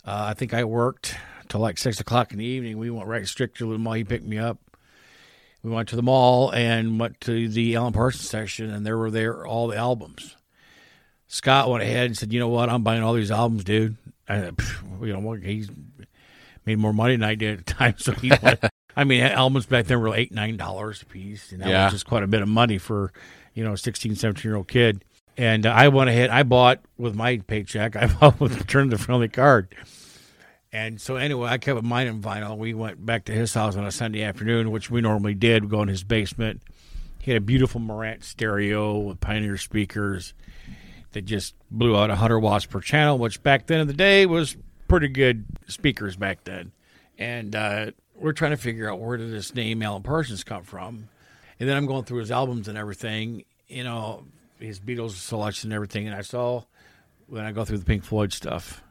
uh, 0.07 0.27
I 0.31 0.35
think 0.35 0.55
I 0.55 0.65
worked 0.65 1.17
till 1.49 1.61
like 1.61 1.79
six 1.79 2.01
o'clock 2.01 2.33
in 2.33 2.39
the 2.39 2.45
evening. 2.45 2.79
We 2.79 2.91
went 2.91 3.09
right 3.09 3.27
straight 3.27 3.55
to 3.57 3.73
the 3.73 3.79
mall. 3.79 3.95
He 3.95 4.05
picked 4.05 4.25
me 4.25 4.39
up. 4.39 4.59
We 5.63 5.71
went 5.71 5.89
to 5.89 5.97
the 5.97 6.03
mall 6.03 6.51
and 6.53 7.01
went 7.01 7.21
to 7.23 7.49
the 7.49 7.75
Alan 7.75 7.93
Parsons 7.93 8.29
section, 8.29 8.71
and 8.71 8.87
there 8.87 8.97
were 8.97 9.11
there 9.11 9.45
all 9.45 9.67
the 9.67 9.77
albums. 9.77 10.37
Scott 11.27 11.69
went 11.69 11.83
ahead 11.83 12.07
and 12.07 12.17
said, 12.17 12.33
"You 12.33 12.39
know 12.39 12.49
what? 12.49 12.69
I'm 12.69 12.85
buying 12.85 13.03
all 13.03 13.15
these 13.15 13.33
albums, 13.33 13.65
dude." 13.65 13.97
And, 14.29 14.59
you 15.01 15.13
know, 15.13 15.21
what 15.21 15.41
he's 15.43 15.69
made 16.65 16.79
more 16.79 16.93
money 16.93 17.15
than 17.15 17.25
I 17.25 17.35
did 17.35 17.61
at 17.61 17.67
the 17.67 17.75
time, 17.75 17.95
so 17.99 18.13
he. 18.13 18.31
went, 18.43 18.61
I 18.97 19.05
mean, 19.05 19.23
albums 19.23 19.67
back 19.67 19.87
then 19.87 20.01
were 20.01 20.15
eight, 20.15 20.33
nine 20.33 20.57
dollars 20.57 21.03
a 21.03 21.07
piece, 21.07 21.53
and 21.53 21.61
that 21.63 21.69
yeah. 21.69 21.85
was 21.85 21.95
just 21.95 22.07
quite 22.07 22.23
a 22.23 22.27
bit 22.27 22.43
of 22.43 22.49
money 22.49 22.79
for, 22.79 23.13
you 23.53 23.63
know, 23.63 23.75
a 23.75 23.79
16, 23.79 24.17
17 24.17 24.49
year 24.49 24.57
old 24.57 24.69
kid. 24.69 25.05
And 25.37 25.67
I 25.67 25.89
went 25.89 26.09
ahead. 26.09 26.31
I 26.31 26.43
bought 26.43 26.81
with 26.97 27.15
my 27.15 27.39
paycheck. 27.39 27.97
I 27.97 28.07
bought 28.07 28.41
with 28.41 28.59
return 28.59 28.89
the 28.89 28.99
friendly 28.99 29.29
card. 29.29 29.75
And 30.73 31.01
so 31.01 31.17
anyway, 31.17 31.49
I 31.49 31.59
kept 31.59 31.83
mine 31.83 32.07
in 32.07 32.21
vinyl. 32.21 32.59
We 32.59 32.75
went 32.75 33.05
back 33.05 33.25
to 33.27 33.33
his 33.33 33.55
house 33.55 33.77
on 33.77 33.87
a 33.87 33.93
Sunday 33.93 34.23
afternoon, 34.23 34.71
which 34.71 34.91
we 34.91 35.01
normally 35.01 35.35
did. 35.35 35.65
We 35.65 35.71
go 35.71 35.83
in 35.83 35.89
his 35.89 36.05
basement. 36.05 36.63
He 37.21 37.31
had 37.31 37.39
a 37.39 37.45
beautiful 37.45 37.81
Marantz 37.81 38.25
stereo 38.25 38.99
with 38.99 39.21
Pioneer 39.21 39.57
speakers 39.57 40.35
that 41.13 41.23
just 41.23 41.55
blew 41.71 41.97
out 41.97 42.11
100 42.11 42.39
watts 42.41 42.67
per 42.67 42.81
channel, 42.81 43.19
which 43.19 43.43
back 43.43 43.67
then 43.67 43.81
in 43.81 43.87
the 43.87 43.95
day 43.95 44.27
was 44.27 44.57
pretty 44.87 45.09
good 45.09 45.45
speakers 45.67 46.15
back 46.15 46.45
then. 46.45 46.73
And 47.19 47.57
uh, 47.57 47.93
we're 48.15 48.33
trying 48.33 48.51
to 48.51 48.57
figure 48.57 48.91
out 48.91 49.01
where 49.01 49.17
did 49.17 49.33
this 49.33 49.55
name 49.55 49.83
Alan 49.83 50.03
Parsons 50.03 50.45
come 50.45 50.63
from. 50.63 51.09
And 51.59 51.69
then 51.69 51.77
I'm 51.77 51.87
going 51.87 52.05
through 52.05 52.19
his 52.19 52.31
albums 52.31 52.69
and 52.69 52.77
everything, 52.77 53.45
you 53.67 53.83
know, 53.83 54.25
his 54.59 54.81
Beatles 54.81 55.13
selection 55.13 55.71
and 55.71 55.75
everything. 55.75 56.07
And 56.07 56.17
I 56.17 56.23
saw 56.23 56.65
when 57.27 57.45
I 57.45 57.53
go 57.53 57.65
through 57.65 57.79
the 57.79 57.85
Pink 57.85 58.05
Floyd 58.05 58.33
stuff. 58.33 58.83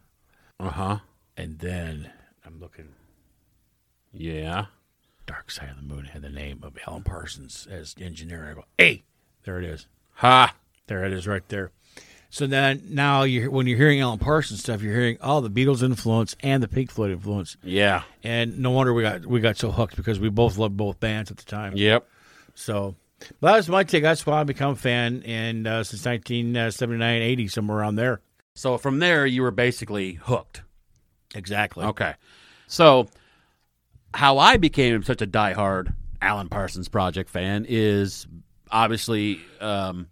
Uh 0.60 0.70
huh 0.70 1.00
and 1.38 1.60
then 1.60 2.12
I'm 2.46 2.60
looking. 2.60 2.90
Yeah. 4.14 4.66
Dark 5.26 5.52
Side 5.52 5.70
of 5.70 5.78
the 5.78 5.82
Moon 5.82 6.06
had 6.06 6.22
the 6.22 6.30
name 6.30 6.60
of 6.64 6.78
Alan 6.88 7.04
Parsons 7.04 7.68
as 7.70 7.96
engineer. 8.00 8.48
I 8.50 8.54
go, 8.54 8.66
hey, 8.78 9.04
there 9.44 9.60
it 9.60 9.66
is. 9.66 9.88
Ha! 10.16 10.56
There 10.88 11.04
it 11.04 11.14
is 11.14 11.28
right 11.28 11.48
there. 11.50 11.72
So 12.30 12.46
then 12.48 12.84
now 12.90 13.24
you 13.24 13.50
when 13.50 13.66
you're 13.66 13.78
hearing 13.78 14.02
Alan 14.02 14.20
Parsons 14.20 14.60
stuff, 14.60 14.82
you're 14.82 14.94
hearing 14.94 15.18
all 15.22 15.42
the 15.42 15.50
Beatles 15.50 15.82
influence 15.82 16.36
and 16.42 16.62
the 16.62 16.68
Pink 16.68 16.92
Floyd 16.92 17.12
influence. 17.12 17.58
Yeah. 17.64 18.04
And 18.24 18.60
no 18.60 18.72
wonder 18.72 18.94
we 18.94 19.04
got 19.04 19.26
we 19.26 19.40
got 19.40 19.58
so 19.58 19.72
hooked 19.72 19.96
because 19.96 20.20
we 20.20 20.30
both 20.30 20.58
loved 20.58 20.78
both 20.78 21.00
bands 21.00 21.32
at 21.32 21.38
the 21.38 21.46
time. 21.46 21.76
Yep. 21.76 22.08
So 22.54 22.96
well, 23.42 23.54
that 23.54 23.58
was 23.58 23.70
my 23.70 23.84
take. 23.84 24.04
That's 24.04 24.26
why 24.26 24.42
I 24.42 24.44
become 24.44 24.72
a 24.72 24.76
fan, 24.76 25.24
and 25.26 25.68
uh, 25.68 25.84
since 25.84 26.06
1979, 26.06 27.22
80, 27.22 27.48
somewhere 27.48 27.78
around 27.80 27.96
there. 27.96 28.22
So 28.56 28.78
from 28.78 29.00
there, 29.00 29.26
you 29.26 29.42
were 29.42 29.52
basically 29.52 30.14
hooked. 30.14 30.62
Exactly. 31.34 31.86
Okay. 31.86 32.14
So, 32.68 33.08
how 34.14 34.38
I 34.38 34.58
became 34.58 35.04
such 35.04 35.22
a 35.22 35.28
diehard 35.28 35.94
Alan 36.22 36.50
Parsons 36.50 36.88
Project 36.88 37.30
fan 37.30 37.66
is 37.68 38.26
obviously 38.72 39.40
um, 39.60 40.08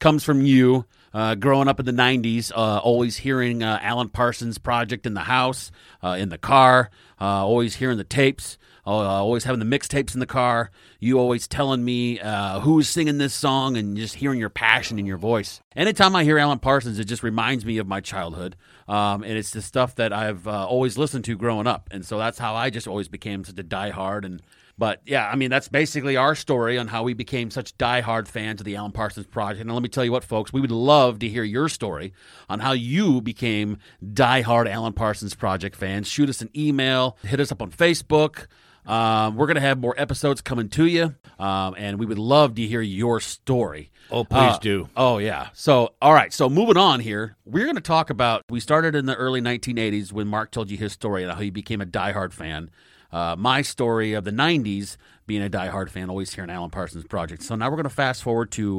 comes 0.00 0.24
from 0.24 0.42
you. 0.42 0.84
Uh, 1.14 1.34
growing 1.34 1.68
up 1.68 1.78
in 1.78 1.84
the 1.84 1.92
90s, 1.92 2.50
uh, 2.56 2.78
always 2.78 3.18
hearing 3.18 3.62
uh, 3.62 3.78
Alan 3.82 4.08
Parsons 4.08 4.56
Project 4.56 5.04
in 5.04 5.12
the 5.12 5.20
house, 5.20 5.70
uh, 6.02 6.16
in 6.18 6.30
the 6.30 6.38
car, 6.38 6.90
uh, 7.20 7.44
always 7.44 7.76
hearing 7.76 7.98
the 7.98 8.04
tapes. 8.04 8.56
Uh, 8.84 8.90
always 8.90 9.44
having 9.44 9.60
the 9.60 9.78
mixtapes 9.78 10.14
in 10.14 10.20
the 10.20 10.26
car. 10.26 10.70
You 10.98 11.18
always 11.18 11.46
telling 11.46 11.84
me 11.84 12.18
uh, 12.18 12.60
who's 12.60 12.88
singing 12.88 13.18
this 13.18 13.32
song 13.32 13.76
and 13.76 13.96
just 13.96 14.16
hearing 14.16 14.40
your 14.40 14.50
passion 14.50 14.98
in 14.98 15.06
your 15.06 15.18
voice. 15.18 15.60
Anytime 15.76 16.16
I 16.16 16.24
hear 16.24 16.38
Alan 16.38 16.58
Parsons, 16.58 16.98
it 16.98 17.04
just 17.04 17.22
reminds 17.22 17.64
me 17.64 17.78
of 17.78 17.86
my 17.86 18.00
childhood. 18.00 18.56
Um, 18.88 19.22
and 19.22 19.38
it's 19.38 19.50
the 19.50 19.62
stuff 19.62 19.94
that 19.96 20.12
I've 20.12 20.48
uh, 20.48 20.66
always 20.66 20.98
listened 20.98 21.24
to 21.26 21.36
growing 21.36 21.68
up. 21.68 21.88
And 21.92 22.04
so 22.04 22.18
that's 22.18 22.38
how 22.38 22.56
I 22.56 22.70
just 22.70 22.88
always 22.88 23.06
became 23.08 23.44
such 23.44 23.58
a 23.58 23.64
diehard 23.64 24.24
and 24.24 24.42
but 24.78 25.02
yeah, 25.04 25.28
I 25.28 25.36
mean 25.36 25.50
that's 25.50 25.68
basically 25.68 26.16
our 26.16 26.34
story 26.34 26.78
on 26.78 26.88
how 26.88 27.02
we 27.02 27.14
became 27.14 27.50
such 27.50 27.76
diehard 27.76 28.26
fans 28.26 28.60
of 28.60 28.64
the 28.64 28.76
Alan 28.76 28.92
Parsons 28.92 29.26
Project. 29.26 29.60
And 29.60 29.72
let 29.72 29.82
me 29.82 29.88
tell 29.88 30.04
you 30.04 30.12
what, 30.12 30.24
folks, 30.24 30.52
we 30.52 30.60
would 30.60 30.70
love 30.70 31.18
to 31.20 31.28
hear 31.28 31.44
your 31.44 31.68
story 31.68 32.12
on 32.48 32.60
how 32.60 32.72
you 32.72 33.20
became 33.20 33.78
diehard 34.04 34.68
Alan 34.68 34.92
Parsons 34.92 35.34
Project 35.34 35.76
fans. 35.76 36.08
Shoot 36.08 36.28
us 36.28 36.40
an 36.40 36.50
email, 36.56 37.16
hit 37.22 37.38
us 37.38 37.52
up 37.52 37.62
on 37.62 37.70
Facebook. 37.70 38.46
Um, 38.84 39.36
we're 39.36 39.46
going 39.46 39.56
to 39.56 39.60
have 39.60 39.78
more 39.78 39.94
episodes 39.96 40.40
coming 40.40 40.68
to 40.70 40.86
you, 40.86 41.14
um, 41.38 41.74
and 41.78 41.98
we 42.00 42.06
would 42.06 42.18
love 42.18 42.56
to 42.56 42.66
hear 42.66 42.80
your 42.80 43.20
story. 43.20 43.90
Oh, 44.10 44.24
please 44.24 44.54
uh, 44.54 44.58
do. 44.58 44.88
Oh, 44.96 45.18
yeah. 45.18 45.50
So, 45.52 45.94
all 46.02 46.12
right. 46.12 46.32
So, 46.32 46.48
moving 46.48 46.76
on 46.76 47.00
here, 47.00 47.36
we're 47.44 47.64
going 47.64 47.76
to 47.76 47.80
talk 47.80 48.10
about. 48.10 48.42
We 48.50 48.58
started 48.58 48.94
in 48.94 49.06
the 49.06 49.14
early 49.14 49.40
1980s 49.40 50.12
when 50.12 50.26
Mark 50.26 50.50
told 50.50 50.70
you 50.70 50.76
his 50.76 50.92
story 50.92 51.22
and 51.22 51.32
how 51.32 51.38
he 51.38 51.50
became 51.50 51.80
a 51.80 51.86
diehard 51.86 52.32
fan. 52.32 52.70
Uh, 53.12 53.36
my 53.38 53.62
story 53.62 54.14
of 54.14 54.24
the 54.24 54.32
90s, 54.32 54.96
being 55.26 55.42
a 55.42 55.50
diehard 55.50 55.88
fan, 55.88 56.10
always 56.10 56.34
hearing 56.34 56.50
Alan 56.50 56.70
Parsons 56.70 57.04
Project. 57.04 57.42
So, 57.44 57.54
now 57.54 57.70
we're 57.70 57.76
going 57.76 57.84
to 57.84 57.90
fast 57.90 58.22
forward 58.22 58.50
to 58.52 58.78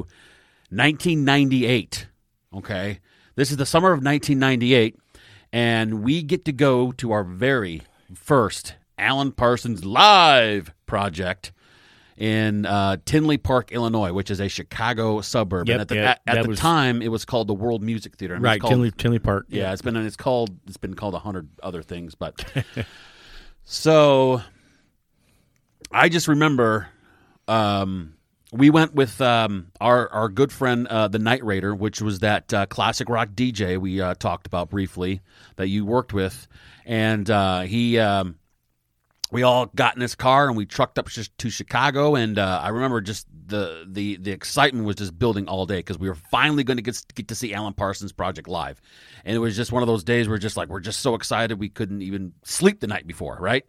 1998. 0.69 2.07
Okay. 2.55 2.99
This 3.35 3.49
is 3.49 3.57
the 3.57 3.65
summer 3.65 3.93
of 3.93 4.03
1998, 4.03 4.95
and 5.51 6.03
we 6.03 6.21
get 6.21 6.45
to 6.45 6.51
go 6.51 6.91
to 6.91 7.11
our 7.11 7.23
very 7.23 7.81
first 8.13 8.75
Alan 8.97 9.31
Parsons 9.31 9.83
Live 9.85 10.73
project 10.85 11.51
in 12.17 12.65
uh, 12.65 12.97
Tinley 13.05 13.37
Park, 13.37 13.71
Illinois, 13.71 14.13
which 14.13 14.29
is 14.29 14.39
a 14.39 14.47
Chicago 14.47 15.21
suburb. 15.21 15.67
Yep, 15.67 15.73
and 15.73 15.81
at 15.81 15.87
the, 15.87 15.95
yeah, 15.95 16.11
at, 16.11 16.37
at 16.37 16.43
the 16.43 16.49
was, 16.49 16.59
time, 16.59 17.01
it 17.01 17.09
was 17.09 17.25
called 17.25 17.47
the 17.47 17.53
World 17.53 17.81
Music 17.81 18.15
Theater. 18.15 18.37
right, 18.39 18.61
called, 18.61 18.71
Tinley, 18.71 18.91
Tinley 18.91 19.19
Park. 19.19 19.47
Yeah, 19.49 19.63
yeah, 19.63 19.73
it's 19.73 19.81
been 19.81 19.95
it's 19.97 20.15
called 20.15 20.57
it's 20.67 20.77
been 20.77 20.93
called 20.93 21.15
a 21.15 21.19
hundred 21.19 21.49
other 21.61 21.81
things, 21.81 22.15
but 22.15 22.45
so 23.63 24.41
I 25.91 26.09
just 26.09 26.27
remember 26.27 26.87
um, 27.47 28.15
we 28.51 28.69
went 28.69 28.93
with 28.93 29.19
um, 29.19 29.71
our 29.81 30.07
our 30.09 30.29
good 30.29 30.51
friend 30.51 30.87
uh, 30.87 31.07
the 31.07 31.19
Night 31.19 31.43
Raider, 31.43 31.73
which 31.73 32.01
was 32.01 32.19
that 32.19 32.53
uh, 32.53 32.65
classic 32.67 33.09
rock 33.09 33.29
DJ 33.29 33.77
we 33.79 33.99
uh, 33.99 34.13
talked 34.15 34.45
about 34.47 34.69
briefly 34.69 35.21
that 35.55 35.67
you 35.67 35.85
worked 35.85 36.13
with, 36.13 36.47
and 36.85 37.29
uh, 37.29 37.61
he. 37.61 37.97
Um, 37.99 38.35
we 39.33 39.43
all 39.43 39.65
got 39.75 39.95
in 39.95 39.99
this 39.99 40.15
car 40.15 40.47
and 40.47 40.55
we 40.55 40.65
trucked 40.65 40.99
up 40.99 41.09
to 41.09 41.49
Chicago, 41.49 42.15
and 42.15 42.37
uh, 42.37 42.61
I 42.63 42.69
remember 42.69 43.01
just 43.01 43.27
the 43.47 43.83
the 43.85 44.17
the 44.17 44.31
excitement 44.31 44.85
was 44.85 44.95
just 44.95 45.17
building 45.17 45.47
all 45.47 45.65
day 45.65 45.79
because 45.79 45.97
we 45.97 46.07
were 46.07 46.15
finally 46.15 46.63
going 46.63 46.77
to 46.77 46.83
get 46.83 47.03
get 47.15 47.27
to 47.29 47.35
see 47.35 47.53
Alan 47.53 47.73
Parsons 47.73 48.11
Project 48.11 48.47
live, 48.47 48.79
and 49.25 49.35
it 49.35 49.39
was 49.39 49.55
just 49.55 49.71
one 49.71 49.81
of 49.83 49.87
those 49.87 50.03
days 50.03 50.29
where 50.29 50.37
just 50.37 50.55
like 50.55 50.69
we're 50.69 50.79
just 50.79 50.99
so 50.99 51.15
excited 51.15 51.59
we 51.59 51.69
couldn't 51.69 52.03
even 52.03 52.33
sleep 52.43 52.79
the 52.79 52.87
night 52.87 53.07
before, 53.07 53.37
right? 53.41 53.65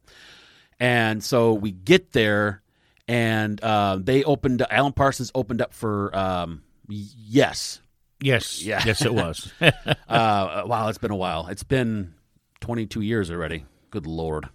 And 0.78 1.24
so 1.24 1.54
we 1.54 1.72
get 1.72 2.12
there, 2.12 2.62
and 3.08 3.58
uh, 3.62 3.98
they 4.00 4.22
opened. 4.22 4.64
Alan 4.70 4.92
Parsons 4.92 5.32
opened 5.34 5.62
up 5.62 5.72
for 5.72 6.14
um, 6.14 6.62
yes, 6.88 7.80
Yes. 8.20 8.62
Yeah. 8.62 8.82
Yes, 8.86 9.04
it 9.04 9.12
was. 9.12 9.52
uh, 9.60 10.62
wow, 10.66 10.88
it's 10.88 10.98
been 10.98 11.10
a 11.10 11.16
while. 11.16 11.48
It's 11.48 11.62
been 11.62 12.14
22 12.60 13.02
years 13.02 13.30
already. 13.30 13.66
Good 13.90 14.06
lord. 14.06 14.48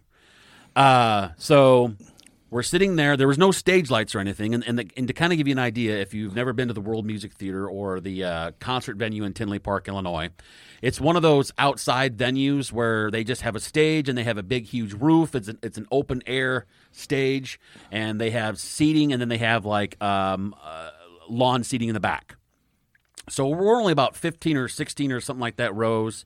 Uh, 0.75 1.29
so 1.37 1.95
we're 2.49 2.63
sitting 2.63 2.95
there. 2.95 3.15
There 3.15 3.27
was 3.27 3.37
no 3.37 3.51
stage 3.51 3.89
lights 3.91 4.15
or 4.15 4.19
anything, 4.19 4.53
and 4.53 4.67
and, 4.67 4.79
the, 4.79 4.89
and 4.97 5.07
to 5.07 5.13
kind 5.13 5.31
of 5.31 5.37
give 5.37 5.47
you 5.47 5.51
an 5.51 5.59
idea, 5.59 5.97
if 5.97 6.13
you've 6.13 6.35
never 6.35 6.53
been 6.53 6.67
to 6.67 6.73
the 6.73 6.81
World 6.81 7.05
Music 7.05 7.33
Theater 7.33 7.67
or 7.67 7.99
the 7.99 8.23
uh, 8.23 8.51
concert 8.59 8.97
venue 8.97 9.23
in 9.23 9.33
Tinley 9.33 9.59
Park, 9.59 9.87
Illinois, 9.87 10.29
it's 10.81 10.99
one 10.99 11.15
of 11.15 11.21
those 11.21 11.51
outside 11.57 12.17
venues 12.17 12.71
where 12.71 13.11
they 13.11 13.23
just 13.23 13.41
have 13.41 13.55
a 13.55 13.59
stage 13.59 14.09
and 14.09 14.17
they 14.17 14.23
have 14.23 14.37
a 14.37 14.43
big, 14.43 14.65
huge 14.65 14.93
roof. 14.93 15.35
It's 15.35 15.47
an, 15.47 15.59
it's 15.61 15.77
an 15.77 15.87
open 15.91 16.23
air 16.25 16.65
stage, 16.91 17.59
and 17.91 18.19
they 18.19 18.31
have 18.31 18.59
seating, 18.59 19.13
and 19.13 19.21
then 19.21 19.29
they 19.29 19.37
have 19.37 19.65
like 19.65 20.01
um, 20.01 20.55
uh, 20.63 20.89
lawn 21.29 21.63
seating 21.63 21.89
in 21.89 21.93
the 21.93 21.99
back. 21.99 22.35
So 23.29 23.47
we're 23.47 23.79
only 23.79 23.91
about 23.91 24.15
15 24.15 24.57
or 24.57 24.67
16 24.67 25.11
or 25.11 25.21
something 25.21 25.41
like 25.41 25.57
that 25.57 25.75
rows 25.75 26.25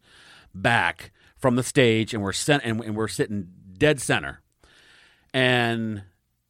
back 0.55 1.11
from 1.35 1.57
the 1.57 1.63
stage, 1.63 2.13
and 2.13 2.23
we're 2.23 2.31
sent 2.31 2.63
and, 2.63 2.81
and 2.81 2.95
we're 2.95 3.09
sitting 3.09 3.49
dead 3.83 3.99
center. 3.99 4.39
And 5.33 6.03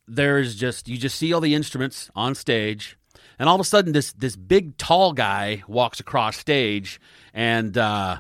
there's 0.08 0.56
just 0.56 0.88
you 0.88 0.98
just 0.98 1.18
see 1.18 1.34
all 1.34 1.42
the 1.42 1.56
instruments 1.56 2.12
on 2.16 2.36
stage, 2.36 2.96
and 3.40 3.50
all 3.50 3.56
of 3.56 3.62
a 3.62 3.64
sudden 3.64 3.92
this 3.94 4.14
this 4.14 4.36
big 4.36 4.78
tall 4.78 5.14
guy 5.14 5.64
walks 5.68 6.00
across 6.00 6.38
stage, 6.38 7.00
and 7.34 7.76
uh, 7.78 8.20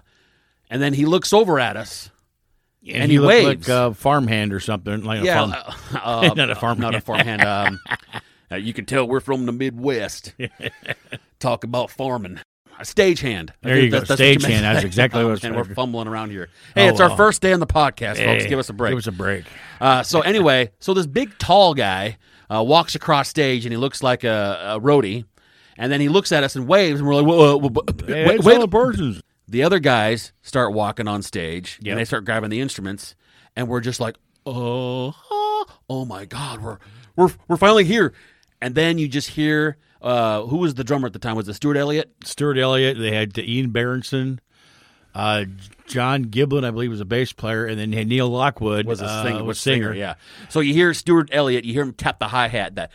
and 0.69 0.81
then 0.81 0.93
he 0.93 1.05
looks 1.05 1.31
over 1.33 1.59
at 1.59 1.77
us. 1.77 2.09
and, 2.87 3.11
he 3.11 3.17
he 3.17 3.19
waves. 3.19 3.67
like 3.67 3.77
a 3.77 3.93
farmhand 3.93 4.51
or 4.53 4.59
something. 4.59 5.03
Like 5.03 5.21
a 5.21 5.25
Yeah, 5.25 5.51
farm. 5.51 6.01
uh, 6.03 6.29
uh, 6.29 6.33
Not 6.35 6.49
a 6.49 6.55
farmhand. 6.55 6.79
Not 6.79 6.95
a 6.95 7.01
farmhand. 7.01 7.41
Um, 7.43 7.79
uh, 8.51 8.55
you 8.55 8.73
can 8.73 8.85
tell 8.85 9.07
we're 9.07 9.19
from 9.19 9.45
the 9.45 9.51
Midwest. 9.51 10.33
Talk 11.39 11.63
about 11.65 11.91
farming. 11.91 12.39
A 12.79 12.83
stagehand. 12.83 13.51
There 13.61 13.79
you 13.79 13.89
go. 13.89 13.99
what 13.99 14.09
you 14.09 14.15
Stagehand. 14.15 14.61
That's 14.61 14.83
exactly 14.83 15.23
what 15.23 15.29
I 15.29 15.31
was 15.31 15.43
And 15.45 15.55
we're 15.55 15.63
fumbling 15.63 16.07
around 16.07 16.31
here. 16.31 16.49
Hey, 16.75 16.87
Oh, 16.87 16.89
it's 16.89 16.99
our 16.99 17.09
well. 17.09 17.17
first 17.17 17.41
day 17.41 17.53
on 17.53 17.59
the 17.59 17.67
podcast, 17.67 18.17
folks. 18.23 18.45
Give 18.45 18.59
us 18.59 18.69
a 18.69 18.73
break. 18.73 18.91
Give 18.91 18.97
us 18.97 19.07
a 19.07 19.11
break. 19.11 19.45
Uh, 19.79 20.03
so 20.03 20.21
anyway, 20.21 20.71
so 20.79 20.93
this 20.93 21.05
big 21.05 21.37
tall 21.37 21.73
guy 21.73 22.17
uh, 22.53 22.63
walks 22.63 22.95
across 22.95 23.29
stage 23.29 23.65
and 23.65 23.71
he 23.73 23.77
looks 23.77 24.01
like 24.03 24.23
a, 24.23 24.75
a 24.75 24.79
roadie, 24.79 25.25
and 25.77 25.91
then 25.91 26.01
he 26.01 26.09
looks 26.09 26.31
at 26.31 26.43
us 26.43 26.55
and 26.55 26.67
waves, 26.67 26.99
and 26.99 27.07
we're 27.07 27.15
like, 27.15 27.25
whoa, 27.25 27.57
whoa, 27.57 27.69
whoa, 27.69 27.83
Hey, 28.07 28.25
wait, 28.27 28.35
it's 28.39 28.45
wait. 28.45 29.21
The 29.47 29.63
other 29.63 29.79
guys 29.79 30.31
start 30.41 30.73
walking 30.73 31.07
on 31.07 31.21
stage 31.21 31.77
Yep. 31.81 31.91
and 31.91 31.99
they 31.99 32.05
start 32.05 32.25
grabbing 32.25 32.49
the 32.49 32.59
instruments, 32.61 33.15
and 33.55 33.67
we're 33.67 33.81
just 33.81 33.99
like, 33.99 34.15
oh, 34.45 35.13
oh 35.89 36.05
my 36.05 36.25
god, 36.25 36.61
we're 36.61 36.77
we're 37.15 37.29
we're 37.47 37.57
finally 37.57 37.83
here. 37.85 38.13
And 38.63 38.75
then 38.75 38.97
you 38.97 39.07
just 39.09 39.31
hear 39.31 39.77
uh, 40.01 40.43
who 40.43 40.57
was 40.57 40.75
the 40.75 40.83
drummer 40.83 41.07
at 41.07 41.13
the 41.13 41.19
time? 41.19 41.35
Was 41.35 41.49
it 41.49 41.53
Stuart 41.55 41.77
Elliott? 41.77 42.13
Stuart 42.23 42.57
Elliott. 42.57 42.97
They 42.97 43.13
had 43.13 43.37
Ian 43.37 43.71
Bairnson. 43.71 44.39
Uh, 45.15 45.45
John 45.87 46.25
Giblin, 46.25 46.63
I 46.65 46.71
believe, 46.71 46.89
was 46.89 46.99
a 47.01 47.05
bass 47.05 47.33
player, 47.33 47.65
and 47.65 47.79
then 47.79 47.91
Neil 47.91 48.29
Lockwood 48.29 48.85
Was 48.85 49.01
a 49.01 49.05
uh, 49.05 49.23
singer? 49.23 49.37
was 49.39 49.47
was 49.47 49.59
singer? 49.59 49.93
Yeah. 49.93 50.15
So 50.49 50.59
you 50.59 50.73
hear 50.73 50.93
Stuart 50.93 51.29
Elliott, 51.31 51.65
you 51.65 51.73
hear 51.73 51.83
him 51.83 51.93
tap 51.93 52.19
the 52.19 52.27
hi 52.27 52.47
hat. 52.47 52.75
That. 52.75 52.91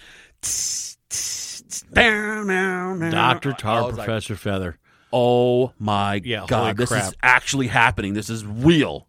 Doctor 3.10 3.52
Tar, 3.52 3.84
was 3.84 3.96
like, 3.96 4.06
Professor 4.06 4.36
Feather. 4.36 4.78
oh 5.12 5.72
my 5.78 6.20
Yeah, 6.24 6.44
god, 6.46 6.76
this 6.76 6.90
is 6.90 7.14
actually 7.22 7.66
happening. 7.66 8.14
This 8.14 8.30
is 8.30 8.44
real. 8.44 9.07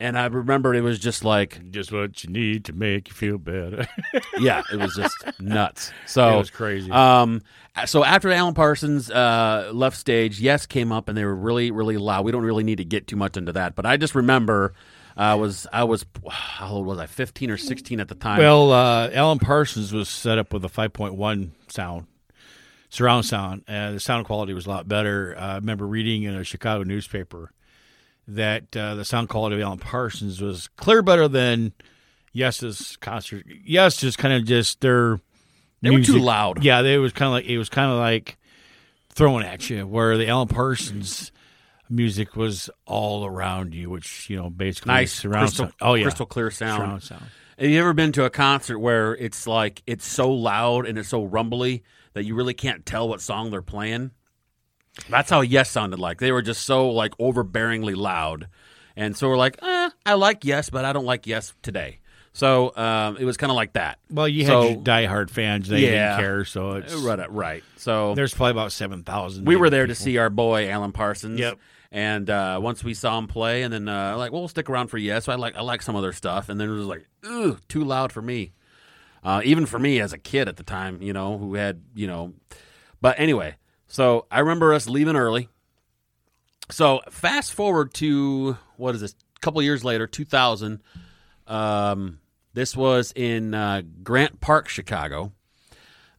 And 0.00 0.18
I 0.18 0.24
remember 0.26 0.74
it 0.74 0.80
was 0.80 0.98
just 0.98 1.24
like, 1.24 1.70
Just 1.70 1.92
what 1.92 2.24
you 2.24 2.30
need 2.30 2.64
to 2.64 2.72
make 2.72 3.08
you 3.08 3.14
feel 3.14 3.36
better. 3.36 3.86
yeah, 4.38 4.62
it 4.72 4.76
was 4.76 4.94
just 4.94 5.14
nuts. 5.38 5.92
So 6.06 6.36
it 6.36 6.38
was 6.38 6.50
crazy. 6.50 6.90
Um, 6.90 7.42
so 7.84 8.02
after 8.02 8.32
Alan 8.32 8.54
Parsons 8.54 9.10
uh, 9.10 9.70
left 9.74 9.98
stage, 9.98 10.40
Yes 10.40 10.64
came 10.64 10.90
up 10.90 11.08
and 11.08 11.18
they 11.18 11.24
were 11.24 11.34
really, 11.34 11.70
really 11.70 11.98
loud. 11.98 12.24
We 12.24 12.32
don't 12.32 12.42
really 12.42 12.64
need 12.64 12.78
to 12.78 12.84
get 12.84 13.06
too 13.06 13.16
much 13.16 13.36
into 13.36 13.52
that, 13.52 13.74
but 13.74 13.84
I 13.84 13.98
just 13.98 14.14
remember 14.14 14.72
I 15.18 15.34
was, 15.34 15.66
I 15.70 15.84
was, 15.84 16.06
how 16.30 16.70
old 16.70 16.86
was 16.86 16.98
I? 16.98 17.04
Fifteen 17.04 17.50
or 17.50 17.58
sixteen 17.58 18.00
at 18.00 18.08
the 18.08 18.14
time. 18.14 18.38
well, 18.38 18.72
uh, 18.72 19.10
Alan 19.12 19.38
Parsons 19.38 19.92
was 19.92 20.08
set 20.08 20.38
up 20.38 20.54
with 20.54 20.64
a 20.64 20.68
5.1 20.68 21.50
sound, 21.68 22.06
surround 22.88 23.26
sound. 23.26 23.64
Uh, 23.68 23.92
the 23.92 24.00
sound 24.00 24.24
quality 24.24 24.54
was 24.54 24.64
a 24.64 24.70
lot 24.70 24.88
better. 24.88 25.36
Uh, 25.36 25.40
I 25.40 25.54
remember 25.56 25.86
reading 25.86 26.22
in 26.22 26.34
a 26.34 26.42
Chicago 26.42 26.84
newspaper 26.84 27.52
that 28.34 28.76
uh, 28.76 28.94
the 28.94 29.04
sound 29.04 29.28
quality 29.28 29.56
of 29.56 29.62
Alan 29.62 29.78
Parsons 29.78 30.40
was 30.40 30.68
clear 30.76 31.02
better 31.02 31.28
than 31.28 31.72
Yes's 32.32 32.96
concert. 32.96 33.44
Yes, 33.64 33.96
just 33.96 34.18
kind 34.18 34.34
of 34.34 34.44
just 34.44 34.80
their 34.80 35.20
They 35.82 35.90
were 35.90 35.96
too 35.96 36.12
music- 36.12 36.22
loud. 36.22 36.64
Yeah, 36.64 36.82
they 36.82 36.98
was 36.98 37.12
kind 37.12 37.26
of 37.28 37.32
like 37.32 37.44
it 37.46 37.58
was 37.58 37.68
kind 37.68 37.90
of 37.90 37.98
like 37.98 38.38
throwing 39.12 39.44
at 39.44 39.68
you. 39.70 39.86
Where 39.86 40.16
the 40.16 40.28
Alan 40.28 40.48
Parsons 40.48 41.32
music 41.88 42.36
was 42.36 42.70
all 42.86 43.24
around 43.26 43.74
you, 43.74 43.90
which 43.90 44.30
you 44.30 44.36
know 44.36 44.48
basically 44.50 44.92
nice 44.92 45.12
surround 45.12 45.46
crystal, 45.48 45.64
sound. 45.66 45.74
Oh 45.80 45.94
yeah, 45.94 46.04
crystal 46.04 46.26
clear 46.26 46.50
sound. 46.50 46.78
surround 46.82 47.02
sound. 47.02 47.24
Have 47.58 47.68
you 47.68 47.80
ever 47.80 47.92
been 47.92 48.12
to 48.12 48.24
a 48.24 48.30
concert 48.30 48.78
where 48.78 49.14
it's 49.16 49.46
like 49.46 49.82
it's 49.86 50.06
so 50.06 50.30
loud 50.32 50.86
and 50.86 50.98
it's 50.98 51.08
so 51.10 51.24
rumbly 51.24 51.82
that 52.14 52.24
you 52.24 52.34
really 52.34 52.54
can't 52.54 52.86
tell 52.86 53.08
what 53.08 53.20
song 53.20 53.50
they're 53.50 53.60
playing? 53.60 54.12
That's 55.08 55.30
how 55.30 55.40
Yes 55.40 55.70
sounded 55.70 55.98
like. 55.98 56.18
They 56.18 56.32
were 56.32 56.42
just 56.42 56.64
so 56.64 56.90
like 56.90 57.16
overbearingly 57.18 57.96
loud, 57.96 58.48
and 58.96 59.16
so 59.16 59.28
we're 59.28 59.36
like, 59.36 59.58
eh, 59.62 59.90
I 60.06 60.14
like 60.14 60.44
Yes, 60.44 60.70
but 60.70 60.84
I 60.84 60.92
don't 60.92 61.04
like 61.06 61.26
Yes 61.26 61.54
today. 61.62 61.98
So 62.32 62.74
um, 62.76 63.16
it 63.16 63.24
was 63.24 63.36
kind 63.36 63.50
of 63.50 63.56
like 63.56 63.72
that. 63.72 63.98
Well, 64.08 64.28
you 64.28 64.46
So- 64.46 64.62
had 64.62 64.70
your 64.70 64.82
diehard 64.84 65.30
fans; 65.30 65.68
they 65.68 65.80
Yeah. 65.80 66.10
didn't 66.16 66.20
care. 66.20 66.44
So 66.44 66.72
it's 66.74 66.94
Right, 66.94 67.30
right. 67.30 67.64
So 67.76 68.14
there's 68.14 68.32
probably 68.34 68.52
about 68.52 68.72
seven 68.72 69.02
thousand. 69.02 69.46
we 69.46 69.56
were 69.56 69.68
there 69.70 69.86
to 69.86 69.94
see 69.94 70.16
our 70.18 70.30
boy 70.30 70.68
Alan 70.70 70.92
Parsons. 70.92 71.40
Yep. 71.40 71.58
And 71.92 72.30
uh, 72.30 72.60
once 72.62 72.84
we 72.84 72.94
saw 72.94 73.18
him 73.18 73.26
play, 73.26 73.62
and 73.64 73.72
then 73.74 73.88
uh, 73.88 74.16
like, 74.16 74.30
well, 74.30 74.42
we'll 74.42 74.48
stick 74.48 74.70
around 74.70 74.88
for 74.88 74.98
yes. 74.98 75.24
So 75.24 75.32
I 75.32 75.34
like 75.34 75.56
I 75.56 75.62
like 75.62 75.82
some 75.82 75.96
other 75.96 76.12
stuff, 76.12 76.48
and 76.48 76.60
then 76.60 76.68
it 76.68 76.72
was 76.72 76.86
like, 76.86 77.04
ooh, 77.26 77.58
too 77.68 77.82
loud 77.82 78.12
for 78.12 78.22
me. 78.22 78.52
Uh, 79.24 79.40
even 79.44 79.66
for 79.66 79.78
me 79.80 79.98
as 80.00 80.12
a 80.12 80.18
kid 80.18 80.46
at 80.48 80.56
the 80.56 80.62
time, 80.62 81.02
you 81.02 81.12
know, 81.12 81.36
who 81.36 81.54
had 81.56 81.82
you 81.96 82.06
know. 82.06 82.32
But 83.00 83.18
anyway, 83.18 83.56
so 83.90 84.24
I 84.30 84.40
remember 84.40 84.72
us 84.72 84.88
leaving 84.88 85.16
early. 85.16 85.50
So 86.70 87.00
fast 87.10 87.52
forward 87.52 87.92
to 87.94 88.56
what 88.78 88.94
is 88.94 89.02
this? 89.02 89.14
A 89.36 89.40
couple 89.40 89.60
years 89.60 89.84
later, 89.84 90.06
two 90.06 90.24
thousand. 90.24 90.80
Um, 91.46 92.20
this 92.54 92.76
was 92.76 93.12
in 93.14 93.52
uh, 93.52 93.82
Grant 94.02 94.40
Park, 94.40 94.68
Chicago. 94.68 95.32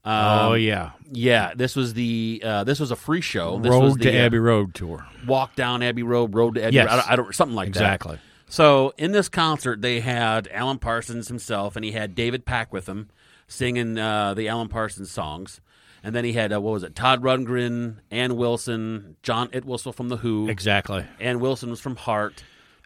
Um, 0.03 0.39
oh 0.39 0.53
yeah, 0.55 0.91
yeah, 1.11 1.53
this 1.55 1.75
was 1.75 1.93
the 1.93 2.41
uh, 2.43 2.63
this 2.63 2.79
was 2.79 2.91
a 2.91 2.95
free 2.95 3.21
show. 3.21 3.59
This 3.59 3.69
was 3.69 3.79
Road 3.79 3.99
the, 3.99 4.11
to 4.11 4.19
uh, 4.19 4.25
Abbey 4.25 4.39
Road 4.39 4.73
tour. 4.73 5.05
walk 5.27 5.55
down 5.55 5.83
Abbey 5.83 6.03
Road, 6.03 6.33
road 6.33 6.55
to 6.55 6.63
Abbey. 6.63 6.75
Yes. 6.75 6.87
Road. 6.87 6.93
I, 6.93 6.95
don't, 6.95 7.11
I 7.11 7.15
don't 7.15 7.35
something 7.35 7.55
like 7.55 7.67
Exactly. 7.67 8.11
that. 8.11 8.15
Exactly. 8.15 8.27
So 8.49 8.93
in 8.97 9.11
this 9.11 9.29
concert, 9.29 9.81
they 9.81 10.01
had 10.01 10.49
Alan 10.51 10.79
Parsons 10.79 11.27
himself, 11.27 11.75
and 11.75 11.85
he 11.85 11.91
had 11.91 12.15
David 12.15 12.45
Pack 12.45 12.73
with 12.73 12.89
him 12.89 13.09
singing 13.47 13.97
uh, 13.97 14.33
the 14.33 14.49
Alan 14.49 14.67
Parsons 14.67 15.11
songs. 15.11 15.61
And 16.03 16.15
then 16.15 16.25
he 16.25 16.33
had 16.33 16.51
uh, 16.51 16.59
what 16.59 16.71
was 16.71 16.83
it? 16.83 16.95
Todd 16.95 17.21
Rundgren, 17.21 17.97
Ann 18.09 18.35
Wilson, 18.35 19.15
John 19.23 19.49
Entwistle 19.53 19.93
from 19.93 20.09
the 20.09 20.17
Who. 20.17 20.49
Exactly. 20.49 21.05
Ann 21.19 21.39
Wilson 21.39 21.69
was 21.69 21.79
from 21.79 21.95
Heart. 21.95 22.43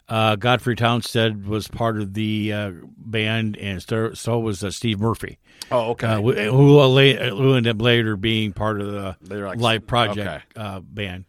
Uh, 0.07 0.35
Godfrey 0.35 0.75
Townsend 0.75 1.47
was 1.47 1.67
part 1.67 1.99
of 1.99 2.13
the 2.13 2.53
uh, 2.53 2.71
band, 2.97 3.57
and 3.57 3.81
so, 3.81 4.13
so 4.13 4.37
was 4.37 4.63
uh, 4.63 4.69
Steve 4.69 4.99
Murphy, 4.99 5.39
Oh, 5.71 5.91
okay. 5.91 6.05
uh, 6.05 6.21
who, 6.21 6.31
who 6.33 6.77
la- 6.79 7.29
who 7.35 7.55
ended 7.55 7.75
up 7.75 7.81
later 7.81 8.15
being 8.15 8.53
part 8.53 8.81
of 8.81 8.91
the 8.91 9.15
like- 9.39 9.57
Live 9.57 9.87
Project 9.87 10.19
okay. 10.19 10.43
uh, 10.55 10.79
band. 10.81 11.25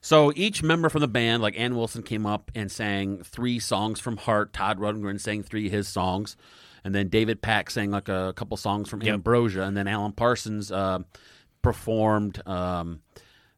So 0.00 0.32
each 0.36 0.62
member 0.62 0.88
from 0.88 1.00
the 1.00 1.08
band, 1.08 1.42
like 1.42 1.58
Ann 1.58 1.74
Wilson, 1.74 2.04
came 2.04 2.24
up 2.24 2.52
and 2.54 2.70
sang 2.70 3.24
three 3.24 3.58
songs 3.58 3.98
from 3.98 4.16
Heart. 4.16 4.52
Todd 4.52 4.78
Rundgren 4.78 5.18
sang 5.20 5.42
three 5.42 5.66
of 5.66 5.72
his 5.72 5.88
songs, 5.88 6.36
and 6.84 6.94
then 6.94 7.08
David 7.08 7.42
Pack 7.42 7.70
sang 7.70 7.90
like 7.90 8.08
a 8.08 8.32
couple 8.36 8.56
songs 8.56 8.88
from 8.88 9.02
Ambrosia, 9.02 9.62
and 9.62 9.76
then 9.76 9.86
Alan 9.86 10.12
Parsons 10.12 10.70
uh, 10.72 11.00
performed 11.62 12.46
um, 12.46 13.00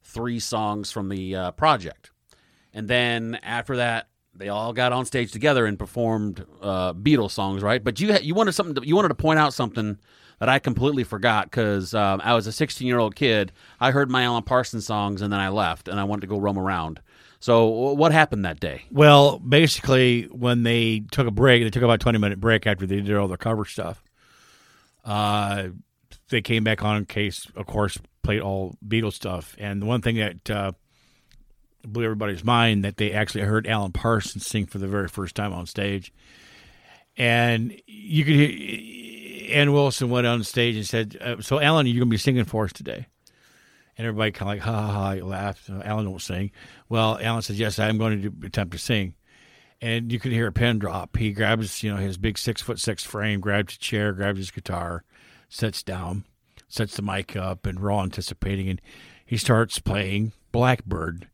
three 0.02 0.38
songs 0.38 0.90
from 0.90 1.08
the 1.08 1.34
uh, 1.34 1.50
project. 1.52 2.10
And 2.74 2.88
then 2.88 3.38
after 3.42 3.76
that, 3.76 4.08
they 4.34 4.48
all 4.48 4.72
got 4.72 4.92
on 4.92 5.04
stage 5.04 5.30
together 5.30 5.66
and 5.66 5.78
performed 5.78 6.44
uh, 6.62 6.94
Beatles 6.94 7.32
songs, 7.32 7.62
right? 7.62 7.82
But 7.82 8.00
you 8.00 8.16
you 8.22 8.34
wanted 8.34 8.52
something. 8.52 8.74
To, 8.76 8.86
you 8.86 8.96
wanted 8.96 9.08
to 9.08 9.14
point 9.14 9.38
out 9.38 9.52
something 9.52 9.98
that 10.42 10.48
I 10.48 10.58
completely 10.58 11.04
forgot 11.04 11.50
because 11.50 11.94
um, 11.94 12.20
I 12.24 12.34
was 12.34 12.46
a 12.48 12.52
16 12.52 12.84
year 12.84 12.98
old 12.98 13.14
kid. 13.14 13.52
I 13.78 13.92
heard 13.92 14.10
my 14.10 14.24
Alan 14.24 14.42
Parsons 14.42 14.86
songs 14.86 15.22
and 15.22 15.32
then 15.32 15.38
I 15.38 15.50
left 15.50 15.86
and 15.86 16.00
I 16.00 16.04
wanted 16.04 16.22
to 16.22 16.26
go 16.26 16.36
roam 16.38 16.58
around. 16.58 17.00
So 17.42 17.66
what 17.66 18.12
happened 18.12 18.44
that 18.44 18.60
day? 18.60 18.84
Well, 18.92 19.40
basically, 19.40 20.28
when 20.30 20.62
they 20.62 21.00
took 21.10 21.26
a 21.26 21.32
break, 21.32 21.64
they 21.64 21.70
took 21.70 21.82
about 21.82 21.98
20 21.98 22.16
minute 22.18 22.38
break 22.38 22.68
after 22.68 22.86
they 22.86 23.00
did 23.00 23.16
all 23.16 23.26
the 23.26 23.36
cover 23.36 23.64
stuff. 23.64 24.00
Uh, 25.04 25.70
they 26.28 26.40
came 26.40 26.62
back 26.62 26.84
on 26.84 26.98
in 26.98 27.04
case, 27.04 27.48
of 27.56 27.66
course, 27.66 27.98
played 28.22 28.42
all 28.42 28.76
Beatles 28.86 29.14
stuff. 29.14 29.56
And 29.58 29.82
the 29.82 29.86
one 29.86 30.02
thing 30.02 30.18
that 30.18 30.50
uh, 30.50 30.70
blew 31.82 32.04
everybody's 32.04 32.44
mind 32.44 32.84
that 32.84 32.96
they 32.96 33.10
actually 33.10 33.42
heard 33.42 33.66
Alan 33.66 33.90
Parsons 33.90 34.46
sing 34.46 34.66
for 34.66 34.78
the 34.78 34.86
very 34.86 35.08
first 35.08 35.34
time 35.34 35.52
on 35.52 35.66
stage. 35.66 36.12
And 37.16 37.74
you 37.88 38.24
could 38.24 38.36
hear 38.36 39.50
Ann 39.52 39.72
Wilson 39.72 40.10
went 40.10 40.28
on 40.28 40.44
stage 40.44 40.76
and 40.76 40.86
said, 40.86 41.18
uh, 41.20 41.40
"So, 41.40 41.58
Alan, 41.58 41.88
you're 41.88 41.98
going 41.98 42.08
to 42.08 42.14
be 42.14 42.18
singing 42.18 42.44
for 42.44 42.66
us 42.66 42.72
today." 42.72 43.08
And 43.98 44.06
everybody 44.06 44.32
kind 44.32 44.50
of 44.50 44.56
like, 44.56 44.74
ha 44.74 44.86
ha 44.86 44.92
ha, 44.92 45.24
laughed. 45.24 45.68
Alan 45.68 46.08
won't 46.08 46.22
sing. 46.22 46.50
Well, 46.88 47.18
Alan 47.20 47.42
says, 47.42 47.58
yes, 47.58 47.78
I'm 47.78 47.98
going 47.98 48.22
to 48.22 48.30
do, 48.30 48.46
attempt 48.46 48.72
to 48.72 48.78
sing. 48.78 49.14
And 49.80 50.10
you 50.10 50.18
could 50.18 50.32
hear 50.32 50.46
a 50.46 50.52
pin 50.52 50.78
drop. 50.78 51.16
He 51.16 51.32
grabs, 51.32 51.82
you 51.82 51.90
know, 51.90 51.98
his 51.98 52.16
big 52.16 52.38
six 52.38 52.62
foot 52.62 52.78
six 52.78 53.04
frame, 53.04 53.40
grabs 53.40 53.74
a 53.74 53.78
chair, 53.78 54.12
grabs 54.12 54.38
his 54.38 54.50
guitar, 54.50 55.04
sits 55.48 55.82
down, 55.82 56.24
sets 56.68 56.96
the 56.96 57.02
mic 57.02 57.36
up, 57.36 57.66
and 57.66 57.80
we're 57.80 57.90
all 57.90 58.02
anticipating. 58.02 58.68
And 58.68 58.80
he 59.26 59.36
starts 59.36 59.78
playing 59.78 60.32
Blackbird, 60.52 61.28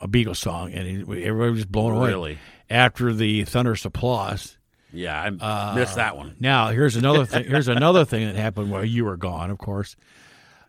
a 0.00 0.08
Beatles 0.08 0.36
song, 0.36 0.72
and 0.72 0.86
he, 0.86 1.24
everybody 1.24 1.50
was 1.50 1.66
blown 1.66 1.96
away. 1.96 2.08
Really? 2.10 2.38
After 2.70 3.12
the 3.12 3.44
thunderous 3.44 3.84
applause. 3.84 4.56
Yeah, 4.92 5.20
I 5.20 5.26
uh, 5.26 5.74
missed 5.74 5.96
that 5.96 6.16
one. 6.16 6.36
Now 6.38 6.68
here's 6.68 6.94
another 6.94 7.26
thing. 7.26 7.44
Here's 7.44 7.66
another 7.66 8.04
thing 8.04 8.26
that 8.26 8.36
happened 8.36 8.70
while 8.70 8.84
you 8.84 9.04
were 9.04 9.16
gone. 9.16 9.50
Of 9.50 9.58
course, 9.58 9.96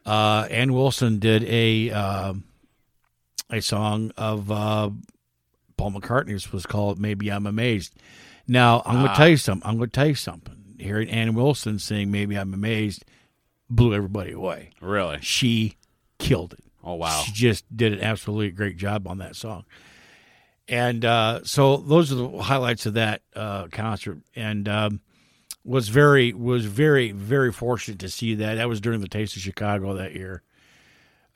uh, 0.06 0.48
Ann 0.50 0.74
Wilson 0.74 1.20
did 1.20 1.44
a 1.44 1.92
uh, 1.92 2.34
a 3.52 3.62
song 3.62 4.12
of 4.18 4.52
uh, 4.52 4.90
Paul 5.78 5.92
McCartney's 5.92 6.52
was 6.52 6.66
called 6.66 7.00
"Maybe 7.00 7.30
I'm 7.32 7.48
Amazed." 7.48 7.96
Now 8.48 8.84
I'm 8.86 8.98
going 8.98 9.10
to 9.10 9.16
tell 9.16 9.30
you 9.30 9.38
something. 9.38 9.68
I'm 9.68 9.78
going 9.78 9.90
to 9.90 9.96
tell 9.96 10.08
you 10.08 10.16
something. 10.16 10.76
Hearing 10.80 11.10
Ann 11.10 11.34
Wilson 11.34 11.80
sing 11.80 12.12
"Maybe 12.12 12.38
I'm 12.38 12.54
Amazed" 12.54 13.06
blew 13.70 13.94
everybody 13.94 14.32
away. 14.32 14.72
Really? 14.82 15.20
She 15.22 15.78
killed 16.20 16.54
it. 16.54 16.64
Oh 16.84 16.96
wow! 16.96 17.24
She 17.26 17.32
just 17.32 17.66
did 17.76 17.94
an 17.94 18.02
absolutely 18.02 18.52
great 18.52 18.78
job 18.78 19.08
on 19.08 19.18
that 19.20 19.36
song. 19.36 19.66
And 20.68 21.06
uh, 21.06 21.42
so 21.44 21.78
those 21.78 22.12
are 22.12 22.16
the 22.16 22.30
highlights 22.42 22.86
of 22.86 22.96
that 22.96 23.22
uh, 23.36 23.68
concert. 23.68 24.20
And 24.36 24.68
um, 24.68 25.02
was 25.66 25.90
very 25.90 26.32
was 26.32 26.66
very 26.66 27.12
very 27.12 27.52
fortunate 27.52 28.00
to 28.00 28.10
see 28.10 28.36
that. 28.36 28.56
That 28.56 28.70
was 28.70 28.80
during 28.80 29.02
the 29.02 29.08
Taste 29.08 29.36
of 29.36 29.42
Chicago 29.42 29.96
that 29.96 30.14
year. 30.14 30.44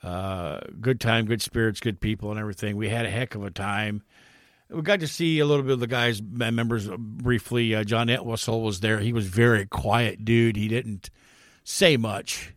Uh, 0.02 0.60
good 0.80 1.00
time, 1.00 1.26
good 1.26 1.42
spirits, 1.42 1.80
good 1.80 2.00
people, 2.00 2.30
and 2.30 2.40
everything. 2.40 2.76
We 2.76 2.88
had 2.88 3.04
a 3.04 3.10
heck 3.10 3.34
of 3.34 3.44
a 3.44 3.50
time. 3.50 4.02
We 4.70 4.80
got 4.82 5.00
to 5.00 5.08
see 5.08 5.40
a 5.40 5.44
little 5.44 5.64
bit 5.64 5.72
of 5.72 5.80
the 5.80 5.88
guys 5.88 6.22
members 6.22 6.88
briefly. 6.96 7.74
Uh, 7.74 7.84
John 7.84 8.08
Entwistle 8.08 8.62
was 8.62 8.80
there. 8.80 9.00
He 9.00 9.12
was 9.12 9.26
very 9.26 9.66
quiet 9.66 10.24
dude. 10.24 10.56
He 10.56 10.68
didn't 10.68 11.10
say 11.64 11.96
much. 11.96 12.54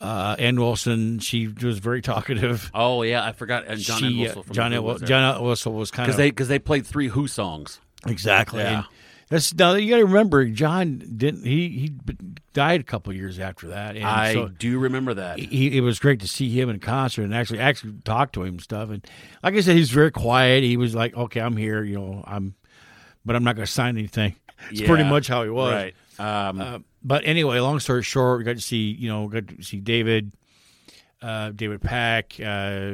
Uh, 0.00 0.34
Ann 0.38 0.58
Wilson, 0.58 1.18
she 1.20 1.46
was 1.46 1.78
very 1.78 2.00
talkative. 2.02 2.70
Oh 2.74 3.02
yeah, 3.02 3.24
I 3.24 3.32
forgot. 3.32 3.66
And 3.66 3.78
John 3.78 3.98
she, 3.98 4.06
Entwistle 4.06 4.44
uh, 4.48 4.52
John, 4.52 4.70
the 4.70 4.78
Entwistle, 4.78 5.00
was. 5.00 5.08
John 5.08 5.36
Entwistle 5.36 5.72
was 5.74 5.90
kind 5.90 6.06
because 6.06 6.14
of 6.14 6.18
they 6.18 6.30
because 6.30 6.48
they 6.48 6.58
played 6.58 6.86
three 6.86 7.08
Who 7.08 7.28
songs. 7.28 7.80
exactly. 8.06 8.62
Yeah. 8.62 8.78
And 8.78 8.86
that's 9.28 9.52
now 9.54 9.74
you 9.74 9.90
got 9.90 9.96
to 9.98 10.06
remember, 10.06 10.44
John 10.46 10.98
didn't 11.16 11.44
he 11.44 11.68
he 11.68 11.92
died 12.52 12.80
a 12.80 12.84
couple 12.84 13.12
years 13.12 13.38
after 13.38 13.68
that. 13.68 13.96
And 13.96 14.04
I 14.04 14.32
so 14.32 14.48
do 14.48 14.78
remember 14.78 15.14
that. 15.14 15.38
he, 15.38 15.76
it 15.76 15.80
was 15.80 15.98
great 15.98 16.20
to 16.20 16.28
see 16.28 16.48
him 16.48 16.68
in 16.70 16.78
concert 16.78 17.22
and 17.24 17.34
actually 17.34 17.58
actually 17.58 17.94
talk 18.04 18.32
to 18.32 18.42
him 18.42 18.54
and 18.54 18.62
stuff. 18.62 18.90
And 18.90 19.04
like 19.42 19.54
I 19.54 19.60
said, 19.60 19.76
he's 19.76 19.90
very 19.90 20.10
quiet. 20.12 20.62
He 20.62 20.76
was 20.76 20.94
like, 20.94 21.16
"Okay, 21.16 21.40
I'm 21.40 21.56
here. 21.56 21.82
You 21.82 21.96
know, 21.98 22.24
I'm, 22.26 22.54
but 23.24 23.34
I'm 23.34 23.42
not 23.44 23.56
going 23.56 23.66
to 23.66 23.72
sign 23.72 23.98
anything." 23.98 24.36
It's 24.70 24.82
pretty 24.82 25.04
much 25.04 25.28
how 25.28 25.42
he 25.42 25.50
was. 25.50 25.72
Right. 25.72 25.94
Um, 26.18 26.60
Uh, 26.60 26.78
but 27.02 27.22
anyway, 27.26 27.58
long 27.60 27.78
story 27.78 28.02
short, 28.02 28.38
we 28.38 28.44
got 28.44 28.56
to 28.56 28.62
see 28.62 28.90
you 28.92 29.08
know 29.08 29.28
got 29.28 29.48
to 29.48 29.62
see 29.62 29.80
David, 29.80 30.32
uh, 31.20 31.50
David 31.50 31.82
Pack, 31.82 32.34
uh, 32.40 32.92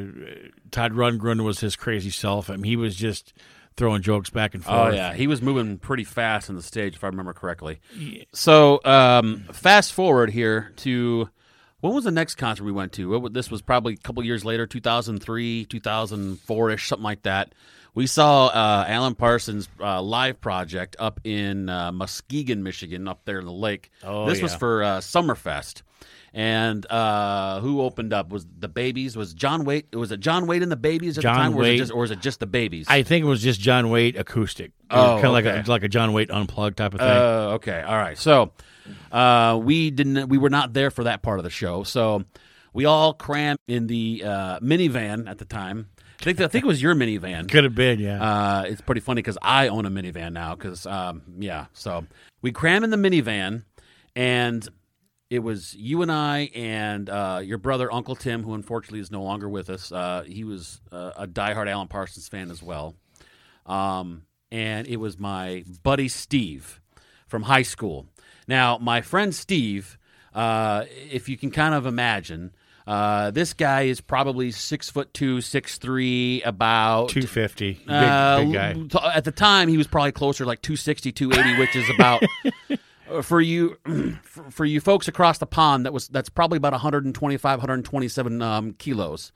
Todd 0.71 0.93
Rundgren 0.93 1.45
was 1.45 1.61
his 1.61 1.77
crazy 1.77 2.11
self. 2.11 2.51
I 2.51 2.57
mean, 2.57 2.65
he 2.65 2.77
was 2.77 2.97
just 2.97 3.33
throwing 3.77 4.03
jokes 4.03 4.31
back 4.31 4.55
and 4.55 4.65
forth. 4.65 4.77
oh 4.77 4.89
yeah, 4.91 5.15
he 5.15 5.27
was 5.27 5.43
moving 5.43 5.79
pretty 5.79 6.05
fast 6.05 6.51
on 6.51 6.57
the 6.57 6.63
stage, 6.63 6.95
if 6.97 7.05
I 7.05 7.09
remember 7.09 7.33
correctly. 7.33 7.81
So 8.33 8.81
um, 8.85 9.45
fast 9.53 9.93
forward 9.93 10.31
here 10.31 10.73
to 10.79 11.29
when 11.81 11.95
was 11.95 12.05
the 12.05 12.11
next 12.11 12.37
concert 12.37 12.65
we 12.65 12.73
went 12.73 12.93
to? 12.93 13.29
This 13.31 13.51
was 13.51 13.61
probably 13.63 13.95
a 13.95 13.97
couple 13.97 14.25
years 14.25 14.45
later, 14.45 14.67
two 14.67 14.81
thousand 14.81 15.21
three, 15.21 15.65
two 15.65 15.81
thousand 15.81 16.39
four 16.41 16.71
ish, 16.71 16.87
something 16.89 17.03
like 17.05 17.23
that. 17.23 17.55
We 17.95 18.07
saw 18.07 18.47
uh, 18.47 18.85
Alan 18.89 19.15
Parsons' 19.15 19.69
uh, 19.79 20.01
live 20.01 20.41
project 20.41 20.97
up 20.99 21.21
in 21.25 21.69
uh, 21.69 21.93
Muskegon, 21.93 22.63
Michigan, 22.63 23.07
up 23.07 23.21
there 23.27 23.39
in 23.39 23.45
the 23.45 23.53
lake. 23.53 23.91
Oh, 24.03 24.27
this 24.27 24.41
was 24.41 24.55
for 24.55 24.83
uh, 24.83 24.99
Summerfest. 25.01 25.83
And 26.35 26.91
uh, 26.91 27.61
who 27.61 27.83
opened 27.83 28.15
up 28.15 28.31
was 28.31 28.47
the 28.59 28.69
Babies? 28.69 29.17
Was 29.17 29.35
John 29.35 29.65
Waite? 29.65 29.95
Was 29.95 30.13
it 30.13 30.21
John 30.21 30.47
Waite 30.47 30.63
and 30.63 30.73
the 30.73 30.77
Babies 30.77 31.19
at 31.19 31.23
John 31.23 31.35
the 31.35 31.43
time, 31.43 31.55
or 31.55 31.59
was, 31.59 31.69
it 31.69 31.77
just, 31.77 31.93
or 31.93 32.01
was 32.01 32.11
it 32.11 32.21
just 32.21 32.41
the 32.41 32.47
Babies? 32.47 32.87
I 32.89 33.03
think 33.03 33.25
it 33.25 33.29
was 33.29 33.43
just 33.43 33.61
John 33.61 33.91
Waite 33.91 34.17
acoustic. 34.17 34.73
Oh, 34.91 35.21
kind 35.21 35.27
of 35.27 35.33
like 35.33 35.45
a 35.45 35.65
like 35.71 35.83
a 35.83 35.89
John 35.89 36.15
Waite 36.15 36.31
unplugged 36.31 36.79
type 36.79 36.95
of 36.95 37.01
thing. 37.01 37.09
Uh, 37.09 37.51
okay, 37.57 37.83
all 37.83 37.99
right. 37.99 38.17
So 38.17 38.53
uh, 39.11 39.61
we 39.63 39.91
didn't. 39.91 40.31
We 40.31 40.39
were 40.39 40.51
not 40.51 40.73
there 40.73 40.91
for 40.91 41.05
that 41.05 41.23
part 41.23 41.39
of 41.39 41.45
the 41.45 41.51
show. 41.51 41.83
So 41.83 42.25
we 42.73 42.87
all 42.87 43.13
crammed 43.13 43.59
in 43.69 43.87
the 43.87 44.23
uh, 44.25 44.61
minivan 44.61 45.29
at 45.29 45.37
the 45.39 45.45
time. 45.45 45.91
I 46.21 46.25
think 46.25 46.41
I 46.41 46.47
think 46.47 46.65
it 46.65 46.69
was 46.69 46.81
your 46.81 46.95
minivan. 46.95 47.49
Could 47.51 47.65
have 47.65 47.75
been, 47.75 47.99
yeah. 47.99 48.23
Uh, 48.23 48.63
it's 48.63 48.81
pretty 48.81 49.01
funny 49.01 49.19
because 49.19 49.39
I 49.43 49.69
own 49.69 49.87
a 49.87 49.91
minivan 49.91 50.33
now. 50.33 50.55
Because 50.55 50.87
um, 50.87 51.23
yeah, 51.39 51.67
so 51.73 52.07
we 52.41 52.53
cram 52.53 52.85
in 52.85 52.91
the 52.91 52.97
minivan, 52.97 53.65
and 54.15 54.67
it 55.33 55.43
was 55.43 55.75
you 55.75 56.03
and 56.03 56.13
I 56.13 56.51
and 56.55 57.09
uh, 57.09 57.41
your 57.43 57.57
brother 57.57 57.91
Uncle 57.91 58.15
Tim, 58.15 58.43
who 58.43 58.53
unfortunately 58.53 59.01
is 59.01 59.11
no 59.11 59.23
longer 59.23 59.49
with 59.49 59.71
us. 59.71 59.91
Uh, 59.91 60.25
he 60.27 60.45
was 60.45 60.83
uh, 60.93 61.13
a 61.17 61.27
diehard 61.27 61.71
Alan 61.71 61.89
Parsons 61.89 62.29
fan 62.29 62.51
as 62.51 62.63
well, 62.63 62.97
um, 63.65 64.25
and 64.51 64.87
it 64.87 64.99
was 64.99 65.19
my 65.19 65.65
buddy 65.83 66.09
Steve 66.09 66.83
from 67.29 67.45
high 67.45 67.63
school. 67.63 68.09
Now, 68.47 68.77
my 68.77 69.01
friend 69.01 69.35
Steve, 69.35 69.97
uh, 70.35 70.85
if 71.11 71.31
you 71.31 71.39
can 71.39 71.51
kind 71.51 71.75
of 71.75 71.87
imagine. 71.87 72.53
Uh, 72.85 73.31
this 73.31 73.55
guy 73.55 73.83
is 73.83 74.01
probably 74.01 74.51
six 74.51 74.91
foot 74.91 75.15
two, 75.15 75.41
six 75.41 75.79
three, 75.79 76.43
about 76.43 77.11
Two 77.11 77.23
fifty, 77.23 77.75
big, 77.75 77.89
uh, 77.89 78.41
big 78.41 78.53
guy. 78.53 78.75
At 79.15 79.23
the 79.23 79.31
time, 79.31 79.69
he 79.69 79.77
was 79.79 79.87
probably 79.87 80.11
closer 80.11 80.43
to 80.43 80.49
like 80.49 80.63
260, 80.63 81.13
280, 81.13 81.61
which 81.61 81.77
is 81.77 81.89
about 81.91 82.25
for 83.21 83.41
you 83.41 83.77
for, 84.23 84.51
for 84.51 84.65
you 84.65 84.81
folks 84.81 85.09
across 85.09 85.39
the 85.39 85.47
pond. 85.47 85.85
That 85.85 85.93
was 85.93 86.09
that's 86.09 86.29
probably 86.29 86.57
about 86.57 86.73
125, 86.73 87.59
127 87.59 88.43
um, 88.43 88.73
kilos. 88.75 89.33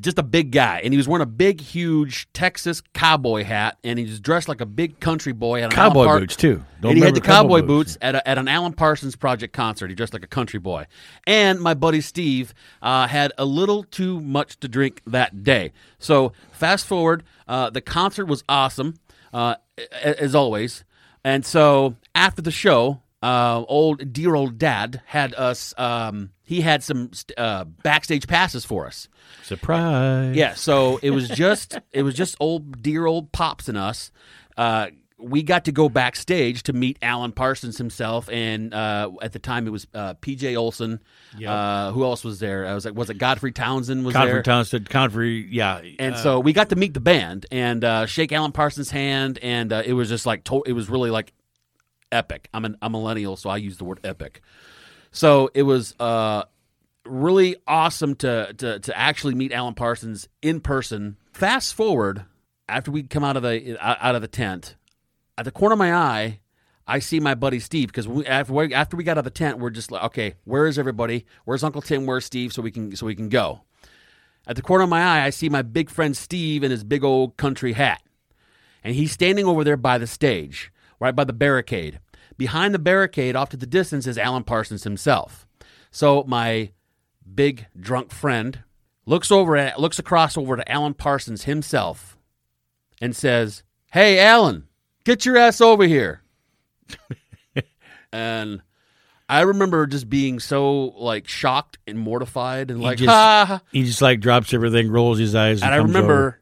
Just 0.00 0.20
a 0.20 0.22
big 0.22 0.52
guy, 0.52 0.80
and 0.84 0.92
he 0.92 0.96
was 0.96 1.08
wearing 1.08 1.22
a 1.22 1.26
big, 1.26 1.60
huge 1.60 2.32
Texas 2.32 2.80
cowboy 2.94 3.42
hat, 3.42 3.76
and 3.82 3.98
he 3.98 4.04
was 4.04 4.20
dressed 4.20 4.48
like 4.48 4.60
a 4.60 4.66
big 4.66 5.00
country 5.00 5.32
boy. 5.32 5.64
At 5.64 5.72
Cowboy 5.72 6.04
Par- 6.04 6.20
boots 6.20 6.36
too. 6.36 6.62
Don't 6.80 6.92
and 6.92 6.98
he 6.98 7.04
had 7.04 7.16
the 7.16 7.20
cowboy 7.20 7.60
boots. 7.60 7.94
boots 7.94 7.98
at, 8.00 8.14
a, 8.14 8.28
at 8.28 8.38
an 8.38 8.46
Alan 8.46 8.72
Parsons 8.72 9.16
Project 9.16 9.52
concert. 9.52 9.90
He 9.90 9.96
dressed 9.96 10.12
like 10.12 10.22
a 10.22 10.28
country 10.28 10.60
boy. 10.60 10.86
And 11.26 11.60
my 11.60 11.74
buddy 11.74 12.00
Steve 12.02 12.54
uh, 12.82 13.08
had 13.08 13.32
a 13.36 13.44
little 13.44 13.82
too 13.82 14.20
much 14.20 14.60
to 14.60 14.68
drink 14.68 15.02
that 15.08 15.42
day. 15.42 15.72
So 15.98 16.34
fast 16.52 16.86
forward, 16.86 17.24
uh, 17.48 17.70
the 17.70 17.80
concert 17.80 18.26
was 18.26 18.44
awesome, 18.48 18.94
uh, 19.32 19.56
as 20.04 20.36
always. 20.36 20.84
And 21.24 21.44
so 21.44 21.96
after 22.14 22.42
the 22.42 22.50
show, 22.50 23.02
uh, 23.22 23.64
old 23.68 24.12
dear 24.12 24.34
old 24.34 24.58
dad 24.58 25.02
had 25.06 25.34
us. 25.34 25.74
Um, 25.76 26.30
he 26.42 26.62
had 26.62 26.82
some 26.82 27.10
uh, 27.36 27.64
backstage 27.64 28.26
passes 28.26 28.64
for 28.64 28.86
us. 28.86 29.08
Surprise! 29.42 30.34
Yeah, 30.34 30.54
so 30.54 30.98
it 31.02 31.10
was 31.10 31.28
just 31.28 31.78
it 31.92 32.02
was 32.02 32.14
just 32.14 32.36
old 32.40 32.82
dear 32.82 33.06
old 33.06 33.32
pops 33.32 33.68
and 33.68 33.76
us. 33.76 34.10
Uh, 34.56 34.88
we 35.22 35.42
got 35.42 35.66
to 35.66 35.72
go 35.72 35.88
backstage 35.88 36.62
to 36.64 36.72
meet 36.72 36.98
Alan 37.02 37.32
Parsons 37.32 37.78
himself, 37.78 38.28
and 38.30 38.72
uh, 38.74 39.10
at 39.22 39.32
the 39.32 39.38
time 39.38 39.66
it 39.66 39.70
was 39.70 39.86
uh, 39.94 40.14
P.J. 40.20 40.54
Olsson. 40.54 40.98
Uh, 41.52 41.92
who 41.92 42.04
else 42.04 42.24
was 42.24 42.40
there? 42.40 42.66
I 42.66 42.74
was 42.74 42.84
like, 42.84 42.94
was 42.94 43.10
it 43.10 43.18
Godfrey 43.18 43.52
Townsend 43.52 44.04
was 44.04 44.14
Conference 44.14 44.34
there? 44.34 44.42
Townsend, 44.42 44.88
Godfrey, 44.88 45.46
yeah. 45.50 45.80
And 45.98 46.16
so 46.16 46.40
we 46.40 46.52
got 46.52 46.70
to 46.70 46.76
meet 46.76 46.94
the 46.94 47.00
band 47.00 47.46
and 47.52 47.84
uh, 47.84 48.06
shake 48.06 48.32
Alan 48.32 48.52
Parsons' 48.52 48.90
hand, 48.90 49.38
and 49.42 49.72
uh, 49.72 49.82
it 49.84 49.92
was 49.92 50.08
just 50.08 50.26
like 50.26 50.44
to- 50.44 50.62
it 50.66 50.72
was 50.72 50.88
really 50.88 51.10
like 51.10 51.32
epic. 52.12 52.48
I'm 52.52 52.64
an, 52.64 52.76
a 52.82 52.90
millennial, 52.90 53.36
so 53.36 53.50
I 53.50 53.58
use 53.58 53.76
the 53.78 53.84
word 53.84 54.00
epic. 54.04 54.40
So 55.12 55.50
it 55.54 55.62
was 55.62 55.94
uh, 56.00 56.44
really 57.04 57.56
awesome 57.66 58.14
to, 58.16 58.52
to 58.58 58.78
to 58.80 58.96
actually 58.98 59.34
meet 59.34 59.52
Alan 59.52 59.74
Parsons 59.74 60.28
in 60.42 60.60
person. 60.60 61.16
Fast 61.32 61.74
forward, 61.74 62.24
after 62.68 62.90
we 62.90 63.02
come 63.02 63.24
out 63.24 63.36
of 63.36 63.42
the 63.42 63.76
out 63.80 64.14
of 64.14 64.22
the 64.22 64.28
tent, 64.28 64.76
at 65.40 65.44
the 65.44 65.50
corner 65.50 65.72
of 65.72 65.78
my 65.78 65.94
eye, 65.94 66.40
I 66.86 66.98
see 66.98 67.18
my 67.18 67.34
buddy 67.34 67.60
Steve 67.60 67.88
because 67.88 68.06
after 68.26 68.52
we, 68.52 68.74
after 68.74 68.94
we 68.94 69.04
got 69.04 69.12
out 69.12 69.18
of 69.18 69.24
the 69.24 69.30
tent, 69.30 69.58
we're 69.58 69.70
just 69.70 69.90
like, 69.90 70.04
okay, 70.04 70.34
where 70.44 70.66
is 70.66 70.78
everybody? 70.78 71.24
Where's 71.46 71.64
Uncle 71.64 71.80
Tim? 71.80 72.04
Where's 72.04 72.26
Steve? 72.26 72.52
So 72.52 72.60
we 72.60 72.70
can 72.70 72.94
so 72.94 73.06
we 73.06 73.14
can 73.14 73.30
go. 73.30 73.62
At 74.46 74.56
the 74.56 74.62
corner 74.62 74.84
of 74.84 74.90
my 74.90 75.02
eye, 75.02 75.24
I 75.24 75.30
see 75.30 75.48
my 75.48 75.62
big 75.62 75.88
friend 75.88 76.14
Steve 76.14 76.62
in 76.62 76.70
his 76.70 76.84
big 76.84 77.02
old 77.02 77.38
country 77.38 77.72
hat, 77.72 78.02
and 78.84 78.94
he's 78.94 79.12
standing 79.12 79.46
over 79.46 79.64
there 79.64 79.78
by 79.78 79.96
the 79.96 80.06
stage, 80.06 80.70
right 80.98 81.16
by 81.16 81.24
the 81.24 81.32
barricade. 81.32 82.00
Behind 82.36 82.74
the 82.74 82.78
barricade, 82.78 83.34
off 83.34 83.48
to 83.50 83.56
the 83.56 83.66
distance, 83.66 84.06
is 84.06 84.18
Alan 84.18 84.44
Parsons 84.44 84.84
himself. 84.84 85.46
So 85.90 86.22
my 86.24 86.72
big 87.34 87.66
drunk 87.78 88.12
friend 88.12 88.62
looks 89.06 89.30
over 89.30 89.56
at 89.56 89.80
looks 89.80 89.98
across 89.98 90.36
over 90.36 90.56
to 90.56 90.70
Alan 90.70 90.92
Parsons 90.92 91.44
himself 91.44 92.18
and 93.00 93.16
says, 93.16 93.62
"Hey, 93.92 94.18
Alan, 94.18 94.66
get 95.04 95.24
your 95.24 95.36
ass 95.36 95.60
over 95.60 95.84
here." 95.84 96.22
and 98.12 98.62
I 99.28 99.42
remember 99.42 99.86
just 99.86 100.08
being 100.10 100.40
so 100.40 100.86
like 100.96 101.28
shocked 101.28 101.78
and 101.86 101.98
mortified 101.98 102.70
and 102.70 102.82
like, 102.82 102.98
just- 102.98 103.08
ha. 103.08 103.62
He 103.72 103.84
just 103.84 104.02
like 104.02 104.20
drops 104.20 104.52
everything, 104.52 104.90
rolls 104.90 105.18
his 105.18 105.34
eyes, 105.34 105.62
and, 105.62 105.72
And 105.72 105.74
I 105.74 105.84
remember 105.84 106.12
over. 106.12 106.40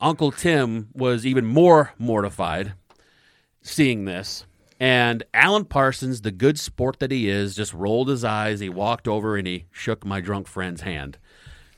Uncle 0.00 0.32
Tim 0.32 0.88
was 0.94 1.26
even 1.26 1.44
more 1.44 1.92
mortified 1.98 2.72
seeing 3.62 4.06
this. 4.06 4.46
And 4.82 5.22
Alan 5.34 5.66
Parsons, 5.66 6.22
the 6.22 6.30
good 6.30 6.58
sport 6.58 7.00
that 7.00 7.10
he 7.10 7.28
is, 7.28 7.54
just 7.54 7.74
rolled 7.74 8.08
his 8.08 8.24
eyes. 8.24 8.60
He 8.60 8.70
walked 8.70 9.06
over 9.06 9.36
and 9.36 9.46
he 9.46 9.66
shook 9.70 10.06
my 10.06 10.22
drunk 10.22 10.48
friend's 10.48 10.80
hand. 10.80 11.18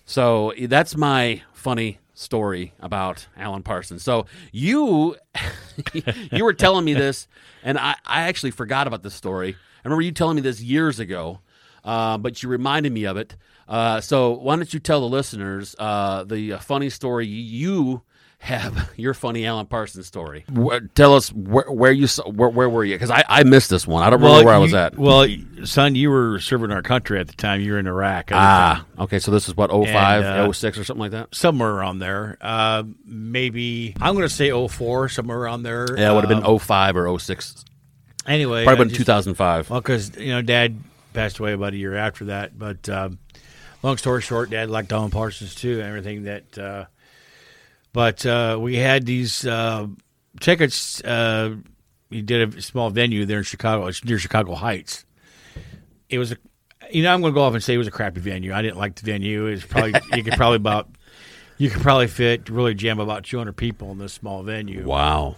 So 0.04 0.52
that's 0.60 0.96
my 0.96 1.42
funny 1.52 1.98
story 2.14 2.72
about 2.80 3.26
Alan 3.36 3.62
Parsons. 3.62 4.02
So 4.02 4.26
you 4.52 5.16
you 6.32 6.44
were 6.44 6.52
telling 6.52 6.84
me 6.84 6.94
this, 6.94 7.28
and 7.62 7.78
I, 7.78 7.94
I 8.04 8.22
actually 8.22 8.50
forgot 8.50 8.86
about 8.86 9.02
this 9.02 9.14
story. 9.14 9.50
I 9.54 9.88
remember 9.88 10.02
you 10.02 10.12
telling 10.12 10.36
me 10.36 10.42
this 10.42 10.60
years 10.60 11.00
ago, 11.00 11.40
uh, 11.84 12.18
but 12.18 12.42
you 12.42 12.48
reminded 12.48 12.92
me 12.92 13.04
of 13.04 13.16
it. 13.16 13.36
Uh, 13.68 14.00
so 14.00 14.32
why 14.32 14.56
don't 14.56 14.72
you 14.72 14.80
tell 14.80 15.00
the 15.00 15.08
listeners 15.08 15.74
uh, 15.78 16.24
the 16.24 16.54
uh, 16.54 16.58
funny 16.58 16.90
story 16.90 17.26
you 17.26 18.02
have 18.42 18.90
your 18.96 19.14
funny 19.14 19.46
Alan 19.46 19.66
Parsons 19.66 20.06
story? 20.08 20.44
Wh- 20.52 20.78
tell 20.94 21.14
us 21.14 21.32
where, 21.32 21.70
where 21.70 21.92
you 21.92 22.08
where, 22.26 22.48
where 22.48 22.68
were 22.68 22.84
you? 22.84 22.96
Because 22.96 23.10
I, 23.10 23.22
I 23.28 23.44
missed 23.44 23.70
this 23.70 23.86
one. 23.86 24.02
I 24.02 24.10
don't 24.10 24.20
remember 24.20 24.44
where 24.46 24.54
I 24.54 24.58
was 24.58 24.74
at. 24.74 24.98
Well, 24.98 25.26
son, 25.64 25.94
you 25.94 26.10
were 26.10 26.40
serving 26.40 26.72
our 26.72 26.82
country 26.82 27.20
at 27.20 27.28
the 27.28 27.34
time. 27.34 27.60
You 27.60 27.72
were 27.72 27.78
in 27.78 27.86
Iraq. 27.86 28.32
at 28.32 28.34
the 28.34 28.34
time. 28.34 28.86
Ah, 28.98 29.02
okay. 29.04 29.18
So 29.20 29.30
this 29.30 29.48
is 29.48 29.56
what 29.56 29.70
05, 29.70 30.24
And, 30.24 30.40
uh, 30.48 30.52
06 30.52 30.76
or 30.78 30.84
something 30.84 31.00
like 31.00 31.10
that. 31.12 31.34
somewhere 31.34 31.70
around 31.70 32.00
there. 32.00 32.36
Uh, 32.40 32.82
maybe 33.04 33.94
I'm 34.00 34.14
going 34.14 34.28
to 34.28 34.34
say 34.34 34.50
04, 34.50 35.08
somewhere 35.08 35.38
around 35.38 35.62
there. 35.62 35.86
Yeah, 35.96 36.10
it 36.10 36.14
would 36.14 36.24
have 36.24 36.32
Um, 36.32 36.42
been 36.42 36.58
05 36.58 36.96
or 36.96 37.18
06. 37.18 37.64
anyway. 38.26 38.64
Probably 38.64 38.80
I 38.80 38.84
been 38.84 38.88
just- 38.88 39.00
2005. 39.00 39.70
Well, 39.70 39.80
because 39.80 40.16
you 40.16 40.30
know, 40.32 40.42
Dad 40.42 40.78
passed 41.12 41.38
away 41.38 41.52
about 41.52 41.74
a 41.74 41.76
year 41.76 41.94
after 41.94 42.24
that. 42.26 42.58
But 42.58 42.88
um, 42.88 43.18
long 43.84 43.96
story 43.98 44.20
short, 44.22 44.50
Dad 44.50 44.68
liked 44.68 44.92
Alan 44.92 45.10
Parsons 45.12 45.54
too, 45.54 45.78
and 45.78 45.88
everything 45.88 46.24
that. 46.24 46.58
Uh, 46.58 46.84
but 47.92 48.24
uh, 48.24 48.58
we 48.60 48.76
had 48.76 49.06
these 49.06 49.46
uh, 49.46 49.86
tickets. 50.40 51.02
Uh, 51.02 51.56
we 52.10 52.22
did 52.22 52.54
a 52.54 52.62
small 52.62 52.90
venue 52.90 53.24
there 53.24 53.38
in 53.38 53.44
Chicago. 53.44 53.86
It's 53.86 54.04
near 54.04 54.18
Chicago 54.18 54.54
Heights. 54.54 55.04
It 56.08 56.18
was 56.18 56.32
a, 56.32 56.36
you 56.90 57.02
know, 57.02 57.12
I'm 57.12 57.20
going 57.22 57.32
to 57.32 57.34
go 57.34 57.42
off 57.42 57.54
and 57.54 57.62
say 57.62 57.74
it 57.74 57.78
was 57.78 57.86
a 57.86 57.92
crappy 57.92 58.20
venue. 58.20 58.52
I 58.52 58.60
didn't 58.60 58.76
like 58.76 58.96
the 58.96 59.06
venue. 59.06 59.46
It 59.46 59.52
was 59.52 59.64
probably 59.64 59.94
you 60.14 60.22
could 60.22 60.34
probably 60.34 60.56
about 60.56 60.88
you 61.58 61.70
could 61.70 61.82
probably 61.82 62.06
fit 62.06 62.48
really 62.50 62.74
jam 62.74 62.98
about 62.98 63.24
200 63.24 63.56
people 63.56 63.90
in 63.92 63.98
this 63.98 64.12
small 64.12 64.42
venue. 64.42 64.84
Wow. 64.84 65.36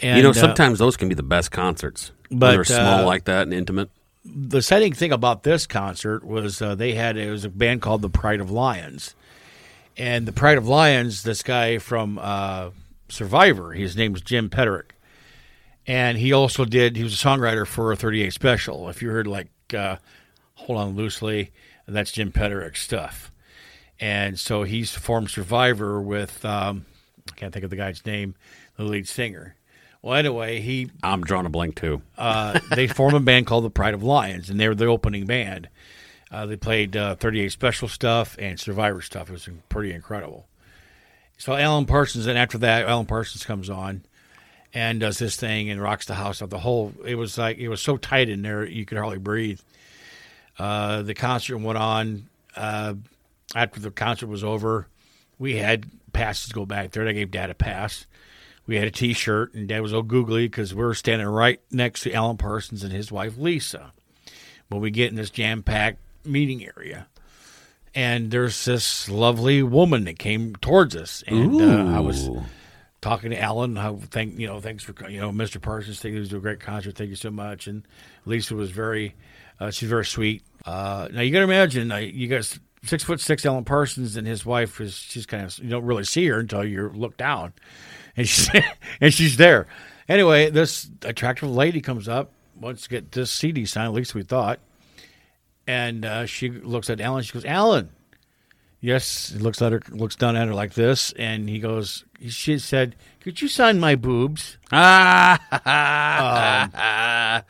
And, 0.00 0.16
you 0.16 0.22
know, 0.22 0.30
uh, 0.30 0.34
sometimes 0.34 0.78
those 0.78 0.96
can 0.96 1.08
be 1.08 1.14
the 1.14 1.22
best 1.22 1.50
concerts. 1.50 2.12
but, 2.30 2.52
they're 2.52 2.64
small 2.64 3.00
uh, 3.00 3.04
like 3.04 3.24
that 3.24 3.42
and 3.42 3.52
intimate. 3.52 3.90
the 4.24 4.58
exciting 4.58 4.92
thing 4.92 5.12
about 5.12 5.42
this 5.42 5.66
concert 5.66 6.24
was 6.24 6.62
uh, 6.62 6.74
they 6.74 6.94
had 6.94 7.16
it 7.16 7.30
was 7.30 7.44
a 7.44 7.48
band 7.48 7.82
called 7.82 8.02
the 8.02 8.10
Pride 8.10 8.40
of 8.40 8.50
Lions, 8.50 9.14
and 9.98 10.26
the 10.26 10.32
Pride 10.32 10.56
of 10.58 10.66
Lions, 10.68 11.22
this 11.24 11.42
guy 11.42 11.78
from 11.78 12.18
uh, 12.22 12.70
Survivor, 13.08 13.72
his 13.72 13.96
name 13.96 14.12
was 14.12 14.22
Jim 14.22 14.48
Peterik, 14.48 14.92
and 15.86 16.16
he 16.18 16.32
also 16.32 16.64
did 16.64 16.96
he 16.96 17.02
was 17.02 17.14
a 17.14 17.24
songwriter 17.26 17.66
for 17.66 17.92
a 17.92 17.96
38 17.96 18.32
Special. 18.32 18.88
If 18.88 19.02
you 19.02 19.10
heard 19.10 19.26
like 19.26 19.48
uh, 19.76 19.96
Hold 20.54 20.78
On 20.78 20.96
Loosely, 20.96 21.50
that's 21.86 22.12
Jim 22.12 22.32
Peterik's 22.32 22.82
stuff, 22.82 23.30
and 23.98 24.38
so 24.38 24.62
he's 24.62 24.92
formed 24.92 25.30
Survivor 25.30 26.00
with 26.00 26.44
um, 26.44 26.86
I 27.30 27.34
can't 27.36 27.52
think 27.52 27.64
of 27.64 27.70
the 27.70 27.76
guy's 27.76 28.04
name, 28.06 28.34
the 28.76 28.84
lead 28.84 29.08
singer. 29.08 29.54
Well, 30.00 30.14
anyway, 30.14 30.60
he 30.60 30.90
I'm 31.02 31.24
drawing 31.24 31.46
a 31.46 31.50
blank 31.50 31.74
too. 31.74 32.02
uh, 32.16 32.60
they 32.74 32.86
formed 32.86 33.16
a 33.16 33.20
band 33.20 33.46
called 33.46 33.64
the 33.64 33.70
Pride 33.70 33.94
of 33.94 34.02
Lions, 34.02 34.48
and 34.48 34.60
they 34.60 34.68
were 34.68 34.74
the 34.74 34.86
opening 34.86 35.26
band. 35.26 35.68
Uh, 36.30 36.46
they 36.46 36.56
played 36.56 36.96
uh, 36.96 37.14
38 37.16 37.50
Special 37.50 37.88
stuff 37.88 38.36
and 38.38 38.60
Survivor 38.60 39.00
stuff. 39.00 39.28
It 39.28 39.32
was 39.32 39.48
pretty 39.68 39.92
incredible. 39.92 40.46
So 41.38 41.54
Alan 41.54 41.86
Parsons, 41.86 42.26
and 42.26 42.36
after 42.36 42.58
that, 42.58 42.86
Alan 42.86 43.06
Parsons 43.06 43.44
comes 43.44 43.70
on 43.70 44.02
and 44.74 45.00
does 45.00 45.18
this 45.18 45.36
thing 45.36 45.70
and 45.70 45.80
rocks 45.80 46.06
the 46.06 46.14
house 46.14 46.42
up. 46.42 46.50
The 46.50 46.58
whole 46.58 46.92
it 47.04 47.14
was 47.14 47.38
like 47.38 47.58
it 47.58 47.68
was 47.68 47.80
so 47.80 47.96
tight 47.96 48.28
in 48.28 48.42
there 48.42 48.66
you 48.66 48.84
could 48.84 48.98
hardly 48.98 49.18
breathe. 49.18 49.60
Uh, 50.58 51.02
the 51.02 51.14
concert 51.14 51.58
went 51.58 51.78
on. 51.78 52.28
Uh, 52.56 52.94
after 53.54 53.80
the 53.80 53.90
concert 53.90 54.26
was 54.26 54.44
over, 54.44 54.88
we 55.38 55.56
had 55.56 55.86
passes 56.12 56.52
go 56.52 56.66
back 56.66 56.90
there. 56.90 57.06
I 57.06 57.12
gave 57.12 57.30
Dad 57.30 57.50
a 57.50 57.54
pass. 57.54 58.06
We 58.66 58.76
had 58.76 58.86
a 58.86 58.90
T-shirt, 58.90 59.54
and 59.54 59.66
Dad 59.66 59.80
was 59.80 59.94
all 59.94 60.02
googly 60.02 60.46
because 60.46 60.74
we 60.74 60.84
were 60.84 60.92
standing 60.92 61.26
right 61.26 61.60
next 61.70 62.02
to 62.02 62.12
Alan 62.12 62.36
Parsons 62.36 62.84
and 62.84 62.92
his 62.92 63.10
wife 63.10 63.38
Lisa. 63.38 63.92
When 64.68 64.82
we 64.82 64.90
get 64.90 65.08
in 65.08 65.14
this 65.14 65.30
jam-packed 65.30 65.98
meeting 66.24 66.64
area, 66.64 67.06
and 67.94 68.30
there's 68.30 68.64
this 68.64 69.08
lovely 69.08 69.62
woman 69.62 70.04
that 70.04 70.18
came 70.18 70.56
towards 70.56 70.94
us, 70.96 71.22
and 71.26 71.60
uh, 71.60 71.96
I 71.96 72.00
was 72.00 72.28
talking 73.00 73.30
to 73.30 73.40
Alan. 73.40 73.76
How 73.76 73.96
thank 73.96 74.38
you 74.38 74.46
know, 74.46 74.60
thanks 74.60 74.84
for 74.84 74.94
you 75.08 75.20
know, 75.20 75.30
Mr. 75.30 75.60
Parsons. 75.60 76.00
Thank 76.00 76.14
you 76.14 76.20
was 76.20 76.32
a 76.32 76.38
great 76.38 76.60
concert. 76.60 76.96
Thank 76.96 77.10
you 77.10 77.16
so 77.16 77.30
much. 77.30 77.66
And 77.66 77.86
Lisa 78.26 78.54
was 78.54 78.70
very, 78.70 79.14
uh, 79.60 79.70
she's 79.70 79.88
very 79.88 80.04
sweet. 80.04 80.42
Uh, 80.64 81.08
now 81.12 81.20
you 81.20 81.32
got 81.32 81.38
to 81.38 81.44
imagine, 81.44 81.90
uh, 81.90 81.96
you 81.96 82.28
guys 82.28 82.58
six 82.84 83.02
foot 83.02 83.20
six 83.20 83.44
Alan 83.44 83.64
Parsons 83.64 84.16
and 84.16 84.26
his 84.26 84.46
wife 84.46 84.80
is 84.80 84.94
she's 84.94 85.26
kind 85.26 85.44
of 85.44 85.58
you 85.58 85.68
don't 85.68 85.84
really 85.84 86.04
see 86.04 86.26
her 86.26 86.38
until 86.38 86.64
you 86.64 86.88
look 86.90 87.16
down, 87.16 87.52
and 88.16 88.28
she's 88.28 88.50
and 89.00 89.12
she's 89.12 89.36
there. 89.36 89.66
Anyway, 90.08 90.50
this 90.50 90.88
attractive 91.02 91.50
lady 91.50 91.80
comes 91.80 92.08
up, 92.08 92.32
wants 92.58 92.84
to 92.84 92.88
get 92.88 93.12
this 93.12 93.30
CD 93.30 93.66
signed. 93.66 93.88
At 93.88 93.94
least 93.94 94.14
we 94.14 94.22
thought. 94.22 94.60
And 95.68 96.04
uh, 96.06 96.24
she 96.26 96.48
looks 96.50 96.88
at 96.90 96.98
Alan. 97.00 97.22
She 97.22 97.32
goes, 97.34 97.44
"Alan, 97.44 97.90
Yes, 98.80 99.30
he 99.30 99.38
looks 99.38 99.60
at 99.60 99.72
her, 99.72 99.82
looks 99.90 100.14
down 100.16 100.34
at 100.36 100.46
her 100.48 100.54
like 100.54 100.72
this, 100.74 101.12
and 101.12 101.48
he 101.48 101.58
goes. 101.58 102.04
She 102.28 102.58
said, 102.58 102.96
"Could 103.20 103.42
you 103.42 103.48
sign 103.48 103.78
my 103.78 103.94
boobs?" 103.94 104.56
Ah, 104.72 105.38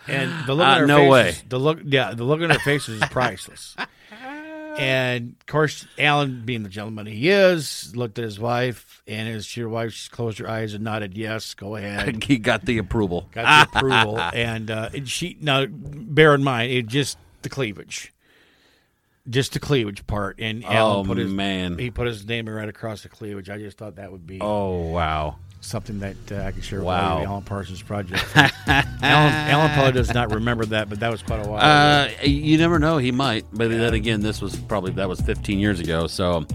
And 0.09 0.33
the 0.47 0.55
look 0.55 0.67
Uh, 0.67 0.71
on 0.71 0.81
her 0.81 0.87
no 0.87 0.99
face, 0.99 1.11
way. 1.11 1.35
the 1.49 1.59
look, 1.61 1.79
yeah, 1.85 2.13
the 2.15 2.25
look 2.25 2.41
on 2.43 2.51
her 2.51 2.59
face 2.59 2.89
was 2.89 3.01
priceless. 3.11 3.77
and 4.79 5.35
of 5.41 5.47
course, 5.47 5.87
Alan, 5.99 6.43
being 6.45 6.63
the 6.63 6.69
gentleman 6.69 7.07
he 7.07 7.29
is, 7.29 7.95
looked 7.95 8.19
at 8.19 8.25
his 8.25 8.41
wife, 8.41 9.03
and 9.07 9.29
his 9.29 9.57
your 9.57 9.69
wife 9.69 10.09
closed 10.11 10.39
her 10.39 10.49
eyes 10.49 10.75
and 10.75 10.83
nodded, 10.83 11.17
"Yes, 11.17 11.55
go 11.55 11.77
ahead." 11.77 12.25
he 12.25 12.39
got 12.39 12.65
the 12.65 12.79
approval. 12.79 13.29
Got 13.33 13.71
the 13.73 13.79
approval, 13.79 14.19
and 14.19 14.71
uh, 14.71 14.89
and 14.95 15.09
she 15.09 15.37
now 15.41 15.67
bear 15.69 16.35
in 16.35 16.43
mind 16.43 16.73
it 16.73 16.87
just 16.87 17.19
the 17.43 17.49
cleavage, 17.49 18.13
just 19.29 19.53
the 19.53 19.61
cleavage 19.61 20.07
part, 20.07 20.37
and 20.41 20.65
Alan 20.65 21.01
Oh, 21.01 21.05
put 21.05 21.19
his 21.19 21.33
man. 21.33 21.79
he 21.79 21.91
put 21.91 22.07
his 22.07 22.27
name 22.27 22.49
right 22.49 22.69
across 22.69 23.03
the 23.03 23.09
cleavage. 23.09 23.51
I 23.51 23.59
just 23.59 23.77
thought 23.79 23.97
that 23.97 24.11
would 24.11 24.27
be 24.27 24.39
Oh 24.41 24.91
wow. 24.91 25.37
something 25.61 25.99
that 26.01 26.17
uh, 26.33 26.37
I 26.45 26.53
could 26.53 26.65
share 26.65 26.79
with 26.79 26.87
Wow. 26.87 27.15
all 27.17 27.21
you, 27.21 27.27
Alan 27.27 27.43
Parsons 27.43 27.83
Project. 27.83 28.25
Alan, 28.37 28.93
Alan 29.03 29.71
probably 29.73 29.93
does 29.93 30.13
not 30.15 30.33
remember 30.33 30.65
that, 30.67 30.89
but 30.89 31.01
that 31.01 31.11
was 31.11 31.23
quite 31.23 31.45
a 31.45 31.49
while. 31.49 31.59
ago. 31.59 32.15
Uh, 32.23 32.25
you 32.25 32.59
never 32.59 32.79
know. 32.79 32.99
He 32.99 33.11
might. 33.13 33.45
But 33.53 33.69
then 33.71 33.95
again, 33.95 34.21
this 34.21 34.41
was 34.41 34.57
probably 34.57 34.93
that 34.93 35.09
was 35.09 35.21
15 35.21 35.59
years 35.59 35.81
ago. 35.81 36.07
So, 36.07 36.47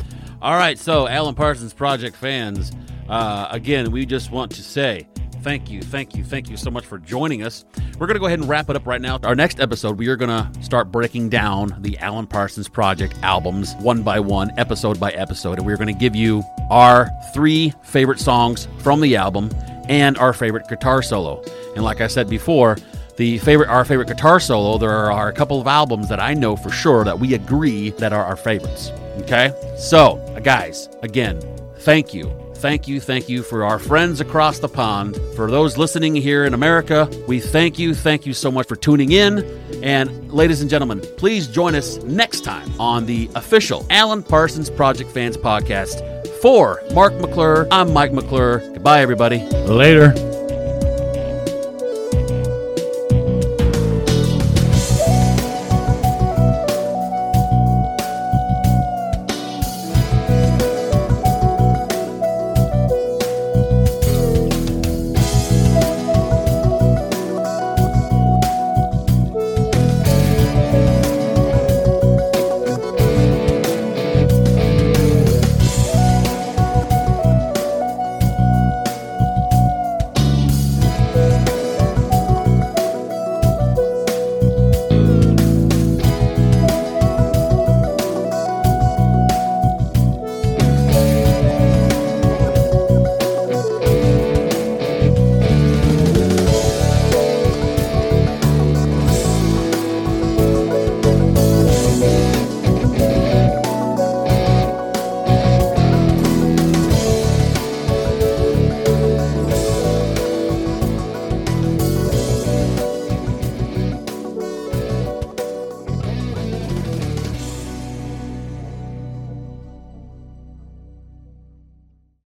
all 0.41 0.55
right. 0.57 0.77
So, 0.79 1.07
Alan 1.07 1.35
Parsons 1.35 1.73
Project 1.73 2.15
fans, 2.15 2.71
uh, 3.09 3.47
again, 3.51 3.91
we 3.91 4.05
just 4.05 4.31
want 4.31 4.51
to 4.53 4.61
say 4.63 5.07
thank 5.43 5.69
you, 5.69 5.81
thank 5.81 6.15
you, 6.15 6.23
thank 6.23 6.49
you 6.49 6.55
so 6.55 6.71
much 6.71 6.85
for 6.85 6.97
joining 6.97 7.43
us. 7.43 7.65
We're 7.99 8.07
going 8.07 8.15
to 8.15 8.19
go 8.19 8.27
ahead 8.27 8.39
and 8.39 8.47
wrap 8.47 8.69
it 8.69 8.75
up 8.75 8.87
right 8.87 9.01
now. 9.01 9.19
Our 9.23 9.35
next 9.35 9.59
episode, 9.59 9.99
we 9.99 10.07
are 10.07 10.15
going 10.15 10.29
to 10.29 10.63
start 10.63 10.91
breaking 10.91 11.29
down 11.29 11.75
the 11.81 11.97
Alan 11.99 12.25
Parsons 12.25 12.69
Project 12.69 13.15
albums 13.21 13.75
one 13.75 14.01
by 14.01 14.19
one, 14.19 14.51
episode 14.57 14.99
by 14.99 15.11
episode, 15.11 15.57
and 15.57 15.65
we're 15.65 15.77
going 15.77 15.93
to 15.93 15.99
give 15.99 16.15
you 16.15 16.43
our 16.69 17.09
three 17.33 17.73
favorite 17.83 18.19
songs 18.19 18.67
from 18.79 19.01
the 19.01 19.15
album 19.15 19.51
and 19.89 20.17
our 20.17 20.33
favorite 20.33 20.67
guitar 20.69 21.01
solo. 21.01 21.43
And 21.75 21.83
like 21.83 21.99
I 21.99 22.07
said 22.07 22.29
before, 22.29 22.77
the 23.17 23.37
favorite 23.39 23.69
our 23.69 23.85
favorite 23.85 24.07
guitar 24.07 24.39
solo 24.39 24.79
there 24.79 25.11
are 25.11 25.29
a 25.29 25.33
couple 25.33 25.61
of 25.61 25.67
albums 25.67 26.09
that 26.09 26.19
i 26.19 26.33
know 26.33 26.55
for 26.55 26.71
sure 26.71 27.03
that 27.03 27.19
we 27.19 27.35
agree 27.35 27.91
that 27.91 28.11
are 28.11 28.25
our 28.25 28.35
favorites 28.35 28.89
okay 29.17 29.53
so 29.77 30.17
guys 30.43 30.89
again 31.03 31.39
thank 31.81 32.11
you 32.11 32.42
thank 32.63 32.87
you, 32.87 33.01
thank 33.01 33.27
you 33.27 33.43
for 33.43 33.65
our 33.65 33.77
friends 33.77 34.21
across 34.21 34.59
the 34.59 34.69
pond. 34.69 35.17
For 35.35 35.51
those 35.51 35.77
listening 35.77 36.15
here 36.15 36.45
in 36.45 36.53
America, 36.53 37.09
we 37.27 37.41
thank 37.41 37.77
you, 37.77 37.93
thank 37.93 38.25
you 38.25 38.31
so 38.31 38.49
much 38.49 38.69
for 38.69 38.77
tuning 38.77 39.11
in. 39.11 39.39
And 39.83 40.31
ladies 40.31 40.61
and 40.61 40.69
gentlemen, 40.69 41.01
please 41.17 41.45
join 41.45 41.75
us 41.75 41.97
next 42.03 42.45
time 42.45 42.71
on 42.79 43.05
the 43.05 43.29
official 43.35 43.85
Alan 43.89 44.23
Parsons 44.23 44.69
Project 44.69 45.11
Fans 45.11 45.35
podcast. 45.35 45.99
For 46.37 46.81
Mark 46.93 47.13
McClure, 47.15 47.67
I'm 47.69 47.91
Mike 47.91 48.13
McClure. 48.13 48.59
Goodbye, 48.59 49.01
everybody. 49.01 49.39
Later. 49.65 50.32